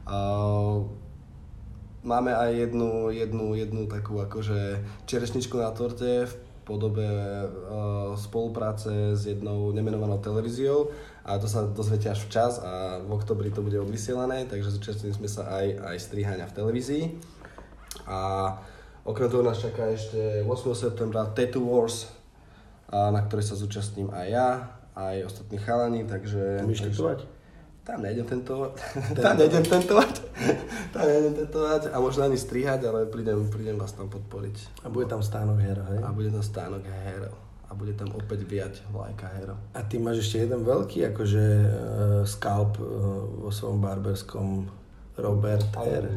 Uh, 0.10 0.90
máme 2.02 2.34
aj 2.34 2.66
jednu, 2.66 3.14
jednu, 3.14 3.54
jednu 3.54 3.86
takú 3.86 4.18
akože 4.26 4.82
čerešničku 5.06 5.54
na 5.54 5.70
torte 5.70 6.26
v 6.26 6.34
podobe 6.66 7.06
spolupráce 8.18 9.14
s 9.14 9.30
jednou 9.30 9.70
nemenovanou 9.70 10.18
televíziou 10.18 10.90
a 11.22 11.38
to 11.38 11.46
sa 11.46 11.70
dozviete 11.70 12.10
až 12.10 12.26
včas 12.26 12.58
a 12.58 13.06
v 13.06 13.10
oktobri 13.14 13.54
to 13.54 13.62
bude 13.62 13.78
odvysielané, 13.78 14.50
takže 14.50 14.74
zúčastnili 14.74 15.14
sme 15.14 15.30
sa 15.30 15.46
aj, 15.62 15.94
aj 15.94 15.98
strihania 16.02 16.50
v 16.50 16.56
televízii. 16.58 17.04
A 18.10 18.50
okrem 19.06 19.30
toho 19.30 19.46
nás 19.46 19.62
čaká 19.62 19.94
ešte 19.94 20.42
8. 20.42 20.50
septembra 20.74 21.30
Tattoo 21.30 21.70
Wars, 21.70 22.10
na 23.12 23.22
ktorej 23.26 23.46
sa 23.48 23.56
zúčastním 23.60 24.08
aj 24.12 24.28
ja, 24.30 24.50
aj 24.96 25.28
ostatní 25.28 25.58
chalani, 25.60 26.08
takže... 26.08 26.64
Takže- 26.64 26.92
tetovať? 26.92 27.20
tam 27.86 28.02
nejdem 28.02 28.26
tentovať. 28.26 28.74
tam 29.22 29.38
nejdem 29.38 29.62
tentovať. 29.62 30.14
tam 30.90 31.04
nejdem 31.06 31.34
tentovať 31.38 31.82
a 31.94 31.96
možno 32.02 32.26
ani 32.26 32.34
strihať, 32.34 32.82
ale 32.90 33.06
prídem, 33.06 33.46
prídem 33.54 33.78
vás 33.78 33.94
tam 33.94 34.10
podporiť. 34.10 34.82
A 34.82 34.90
bude 34.90 35.06
tam 35.06 35.22
stánok 35.22 35.62
hero, 35.62 35.86
hej? 35.94 36.02
A 36.02 36.10
bude 36.10 36.34
tam 36.34 36.42
stánok 36.42 36.82
Hero. 36.82 37.32
A 37.66 37.74
bude 37.78 37.94
tam 37.94 38.10
opäť 38.14 38.46
viať 38.46 38.74
vlajka 38.90 39.26
Hero. 39.38 39.58
A 39.74 39.86
ty 39.86 40.02
máš 40.02 40.26
ešte 40.26 40.46
jeden 40.46 40.66
veľký 40.66 41.14
akože 41.14 41.46
uh, 41.46 42.22
scalp 42.26 42.78
uh, 42.82 42.86
vo 43.46 43.50
svojom 43.54 43.82
barberskom 43.82 44.70
Robert 45.18 45.70
R. 45.78 46.10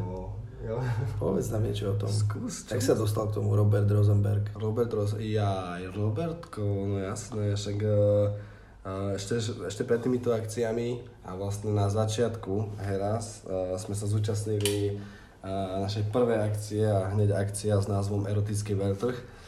Jo. 0.59 0.83
Povedz 1.23 1.55
nám 1.55 1.63
niečo 1.63 1.91
o 1.91 1.95
tom. 1.95 2.11
Skús, 2.11 2.67
čo? 2.67 2.75
sa 2.83 2.91
dostal 2.91 3.31
k 3.31 3.39
tomu 3.39 3.55
Robert 3.55 3.87
Rosenberg. 3.87 4.51
Robert 4.59 4.91
Ros, 4.91 5.15
jaj, 5.15 5.87
Robertko, 5.95 6.63
no 6.63 6.99
jasné, 6.99 7.55
však 7.55 7.79
uh, 7.87 9.15
ešte, 9.15 9.39
ešte 9.39 9.87
pred 9.87 10.03
týmito 10.03 10.35
akciami 10.35 10.99
a 11.23 11.39
vlastne 11.39 11.71
na 11.71 11.87
začiatku 11.87 12.75
Heras 12.75 13.47
uh, 13.47 13.79
sme 13.79 13.95
sa 13.95 14.03
zúčastnili 14.03 14.99
uh, 14.99 15.79
našej 15.79 16.11
prvej 16.11 16.39
akcie 16.43 16.83
a 16.83 17.07
hneď 17.15 17.39
akcia 17.39 17.79
s 17.79 17.87
názvom 17.87 18.27
Erotický 18.27 18.75
veľtrh 18.75 19.39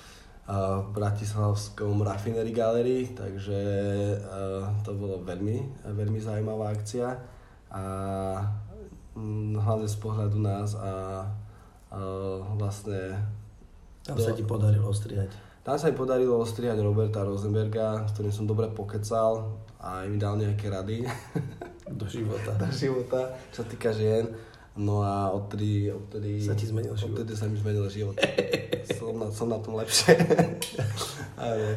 v 0.51 0.89
Bratislavskom 0.91 2.03
Raffinery 2.03 2.51
Gallery, 2.51 3.15
takže 3.15 3.55
to 4.83 4.91
bolo 4.99 5.23
veľmi, 5.23 5.87
veľmi 5.95 6.19
zaujímavá 6.19 6.75
akcia 6.75 7.07
a 7.71 7.83
hlavne 9.57 9.85
z 9.85 9.97
pohľadu 9.97 10.37
nás 10.37 10.73
a 10.73 11.23
uh, 11.91 12.39
vlastne 12.55 13.15
Tam 14.01 14.15
Do- 14.15 14.23
sa 14.23 14.31
ti 14.31 14.41
podarilo 14.41 14.87
ostrihať. 14.87 15.29
tam 15.61 15.75
sa 15.75 15.87
mi 15.87 15.95
podarilo 15.95 16.39
ostrihať 16.39 16.79
Roberta 16.79 17.21
Rosenberga, 17.21 18.07
s 18.07 18.15
ktorým 18.15 18.31
som 18.31 18.45
dobre 18.45 18.65
pokecal 18.67 19.45
a 19.77 20.01
aj 20.01 20.07
mi 20.07 20.17
dal 20.17 20.35
nejaké 20.35 20.67
rady 20.67 21.05
Do 21.91 22.07
života. 22.07 22.55
do 22.55 22.71
života, 22.71 23.19
čo 23.51 23.61
sa 23.61 23.67
týka 23.67 23.91
žien. 23.91 24.23
No 24.71 25.03
a 25.03 25.27
odtedy, 25.27 25.91
odtedy, 25.91 26.39
Sa 26.39 26.55
ti 26.55 26.63
zmenil 26.63 26.95
život. 26.95 27.19
Odtedy 27.19 27.35
sa 27.35 27.51
mi 27.51 27.59
zmenil 27.59 27.83
život. 27.91 28.15
som, 28.95 29.11
na, 29.19 29.27
som 29.27 29.51
na 29.51 29.59
tom 29.59 29.75
lepšie. 29.75 30.15
a 31.41 31.51
je. 31.51 31.71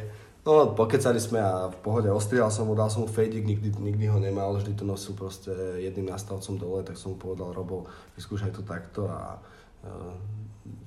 No, 0.44 0.76
pokecali 0.76 1.16
sme 1.16 1.40
a 1.40 1.72
v 1.72 1.78
pohode 1.80 2.12
ostrihal 2.12 2.52
som 2.52 2.68
mu, 2.68 2.76
dal 2.76 2.92
som 2.92 3.04
mu 3.04 3.08
fejdik, 3.08 3.48
nikdy, 3.48 3.72
nikdy 3.80 4.12
ho 4.12 4.20
nemal, 4.20 4.52
vždy 4.60 4.76
to 4.76 4.84
nosil 4.84 5.16
proste 5.16 5.48
jedným 5.80 6.12
nastavcom 6.12 6.60
dole, 6.60 6.84
tak 6.84 7.00
som 7.00 7.12
mu 7.12 7.16
povedal, 7.16 7.56
Robo, 7.56 7.88
vyskúšaj 8.20 8.52
to 8.52 8.60
takto 8.60 9.08
a 9.08 9.40
uh, 9.40 10.12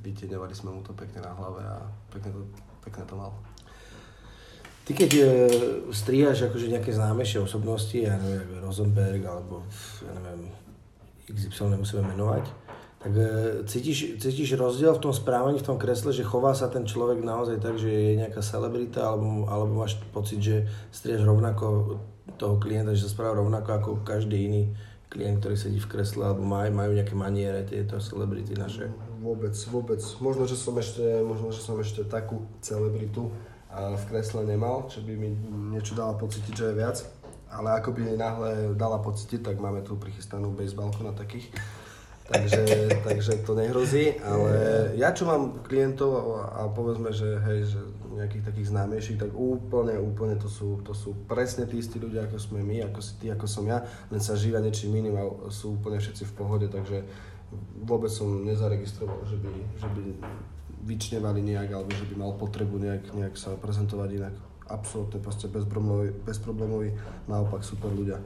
vytieňovali 0.05 0.53
sme 0.53 0.77
mu 0.77 0.85
to 0.85 0.93
pekne 0.93 1.25
na 1.25 1.33
hlave 1.33 1.65
a 1.65 1.89
pekne 2.13 2.37
to, 2.37 2.41
pekne 2.85 3.01
to 3.09 3.17
mal. 3.17 3.33
Ty 4.87 4.95
keď 4.95 5.11
e, 5.19 5.25
strihaš 5.91 6.47
akože 6.47 6.71
nejaké 6.71 6.95
známejšie 6.95 7.43
osobnosti, 7.43 7.97
ja 7.99 8.15
neviem, 8.15 8.63
Rosenberg 8.63 9.19
alebo 9.19 9.67
ja 9.99 10.15
neviem, 10.15 10.47
XY 11.27 11.75
nemusíme 11.75 12.07
menovať, 12.07 12.47
tak 13.07 13.15
e, 13.15 13.63
cítiš, 13.63 14.19
cítiš 14.19 14.59
rozdiel 14.59 14.91
v 14.91 15.07
tom 15.07 15.13
správaní, 15.15 15.63
v 15.63 15.67
tom 15.71 15.79
kresle, 15.79 16.11
že 16.11 16.27
chová 16.27 16.51
sa 16.51 16.67
ten 16.67 16.83
človek 16.83 17.23
naozaj 17.23 17.63
tak, 17.63 17.79
že 17.79 17.87
je 17.87 18.19
nejaká 18.19 18.43
celebrita, 18.43 19.07
alebo, 19.07 19.47
alebo 19.47 19.79
máš 19.79 19.95
pocit, 20.11 20.43
že 20.43 20.67
strihaš 20.91 21.23
rovnako 21.23 21.97
toho 22.35 22.59
klienta, 22.59 22.91
že 22.91 23.07
sa 23.07 23.15
správa 23.15 23.39
rovnako 23.39 23.69
ako 23.71 23.89
každý 24.03 24.51
iný 24.51 24.63
klient, 25.07 25.39
ktorý 25.39 25.55
sedí 25.55 25.79
v 25.79 25.87
kresle, 25.87 26.27
alebo 26.27 26.43
majú, 26.43 26.67
majú 26.75 26.91
nejaké 26.91 27.15
maniere 27.15 27.63
tieto 27.63 27.95
celebrity 28.03 28.59
naše. 28.59 28.91
Vôbec, 29.23 29.55
vôbec. 29.71 30.03
Možno, 30.19 30.43
že 30.43 30.59
som 30.59 30.75
ešte, 30.75 31.23
možno, 31.23 31.55
že 31.55 31.63
som 31.63 31.79
ešte 31.79 32.03
takú 32.03 32.43
celebritu 32.59 33.31
v 33.71 34.03
kresle 34.11 34.43
nemal, 34.43 34.91
čo 34.91 34.99
by 34.99 35.15
mi 35.15 35.31
niečo 35.71 35.95
dala 35.95 36.11
pocítiť, 36.19 36.51
že 36.51 36.65
je 36.67 36.75
viac. 36.75 36.97
Ale 37.47 37.79
ako 37.79 37.95
by 37.95 38.19
náhle 38.19 38.51
dala 38.75 38.99
pocítiť, 38.99 39.47
tak 39.47 39.63
máme 39.63 39.79
tu 39.79 39.95
prichystanú 39.95 40.51
bejsbalku 40.51 40.99
na 41.07 41.15
takých. 41.15 41.47
Takže, 42.27 42.61
takže 43.07 43.31
to 43.47 43.55
nehrozí, 43.55 44.19
ale 44.19 44.51
ja 44.99 45.15
čo 45.15 45.27
mám 45.27 45.63
klientov 45.63 46.43
a 46.43 46.67
povedzme, 46.71 47.11
že 47.15 47.39
hej, 47.47 47.71
že 47.71 47.81
nejakých 48.17 48.43
takých 48.49 48.67
známejších, 48.73 49.17
tak 49.21 49.31
úplne, 49.37 49.93
úplne 50.01 50.35
to 50.41 50.49
sú, 50.49 50.81
to 50.81 50.97
sú 50.97 51.13
presne 51.29 51.69
tí 51.69 51.77
istí 51.77 52.01
ľudia, 52.01 52.25
ako 52.25 52.37
sme 52.41 52.65
my, 52.65 52.89
ako 52.89 52.99
si 52.99 53.13
ty, 53.21 53.29
ako 53.29 53.45
som 53.45 53.63
ja, 53.69 53.85
len 54.09 54.17
sa 54.17 54.33
živia 54.33 54.57
niečím 54.57 54.97
iným 54.97 55.15
a 55.15 55.23
sú 55.53 55.77
úplne 55.77 56.01
všetci 56.01 56.25
v 56.25 56.33
pohode, 56.33 56.67
takže 56.67 57.05
vôbec 57.85 58.09
som 58.11 58.43
nezaregistroval, 58.43 59.21
že 59.23 59.37
by, 59.37 59.51
že 59.77 59.87
by 59.93 60.03
vyčnevali 60.83 61.45
nejak, 61.45 61.69
alebo 61.71 61.93
že 61.93 62.05
by 62.09 62.15
mal 62.17 62.31
potrebu 62.35 62.81
nejak, 62.81 63.03
nejak 63.13 63.35
sa 63.37 63.53
prezentovať 63.55 64.09
inak. 64.17 64.35
Absolutne 64.67 65.23
proste 65.23 65.47
bezproblémový, 65.47 66.11
bezproblémový, 66.27 66.89
naopak 67.29 67.63
super 67.63 67.93
ľudia. 67.93 68.19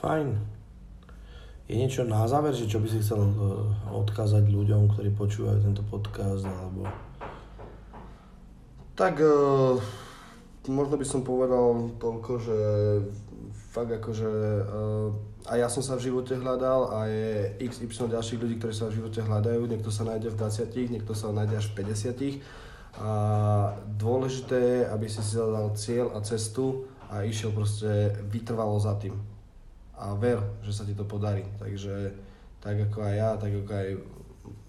Fajn. 0.00 0.28
Je 1.70 1.76
niečo 1.78 2.02
na 2.08 2.26
záver, 2.26 2.56
že 2.56 2.66
čo 2.66 2.82
by 2.82 2.88
si 2.90 2.98
chcel 2.98 3.20
e, 3.20 3.32
odkázať 3.94 4.48
ľuďom, 4.48 4.90
ktorí 4.96 5.14
počúvajú 5.14 5.60
tento 5.62 5.84
podcast, 5.86 6.42
alebo... 6.42 6.88
Tak 8.98 9.16
uh, 9.22 9.80
možno 10.68 11.00
by 11.00 11.06
som 11.08 11.24
povedal 11.24 11.94
toľko, 11.96 12.30
že 12.36 12.58
fakt 13.72 13.88
akože 13.96 14.28
a 15.48 15.56
ja 15.56 15.72
som 15.72 15.80
sa 15.80 15.96
v 15.96 16.10
živote 16.10 16.36
hľadal 16.36 16.92
a 16.92 17.08
je 17.08 17.56
XY 17.64 18.12
ďalších 18.12 18.40
ľudí, 18.44 18.60
ktorí 18.60 18.74
sa 18.76 18.92
v 18.92 19.00
živote 19.00 19.24
hľadajú. 19.24 19.64
Niekto 19.64 19.88
sa 19.88 20.04
nájde 20.04 20.36
v 20.36 20.36
20, 20.36 20.92
niekto 20.92 21.12
sa 21.16 21.32
nájde 21.32 21.56
až 21.56 21.66
v 21.72 21.74
50. 21.80 23.00
A 23.00 23.10
dôležité 23.96 24.58
je, 24.58 24.78
aby 24.84 25.06
si 25.08 25.24
si 25.24 25.32
zadal 25.38 25.72
cieľ 25.72 26.12
a 26.12 26.20
cestu 26.20 26.84
a 27.08 27.24
išiel 27.24 27.56
proste 27.56 28.12
vytrvalo 28.28 28.76
za 28.76 29.00
tým. 29.00 29.16
A 30.00 30.16
ver, 30.16 30.40
že 30.64 30.72
sa 30.72 30.88
ti 30.88 30.96
to 30.96 31.04
podarí. 31.04 31.44
Takže 31.60 32.16
tak 32.64 32.76
ako 32.88 33.04
aj 33.04 33.14
ja, 33.14 33.30
tak 33.36 33.52
ako 33.52 33.72
aj 33.72 33.88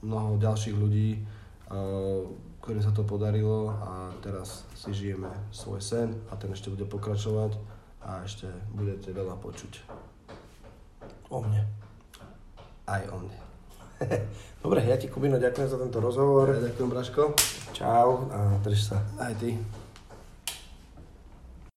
mnoho 0.04 0.36
ďalších 0.36 0.76
ľudí, 0.76 1.24
ktorým 2.62 2.84
sa 2.84 2.92
to 2.92 3.08
podarilo 3.08 3.72
a 3.72 4.12
teraz 4.20 4.68
si 4.76 4.92
žijeme 4.92 5.32
svoj 5.56 5.80
sen 5.80 6.14
a 6.30 6.36
ten 6.36 6.52
ešte 6.52 6.68
bude 6.68 6.84
pokračovať 6.84 7.56
a 8.04 8.22
ešte 8.28 8.52
budete 8.76 9.16
veľa 9.16 9.40
počuť. 9.40 9.82
O 11.32 11.40
mne. 11.40 11.64
Aj 12.86 13.02
o 13.08 13.18
mne. 13.24 13.38
Dobre, 14.64 14.84
ja 14.84 14.98
ti 14.98 15.08
Kubino 15.08 15.40
ďakujem 15.40 15.70
za 15.70 15.78
tento 15.78 16.02
rozhovor. 16.02 16.50
Ja 16.52 16.60
ďakujem, 16.60 16.90
Braško. 16.90 17.24
Čau 17.72 18.28
a 18.34 18.60
drž 18.62 18.94
sa. 18.94 18.98
Aj 19.16 19.32
ty. 19.38 19.56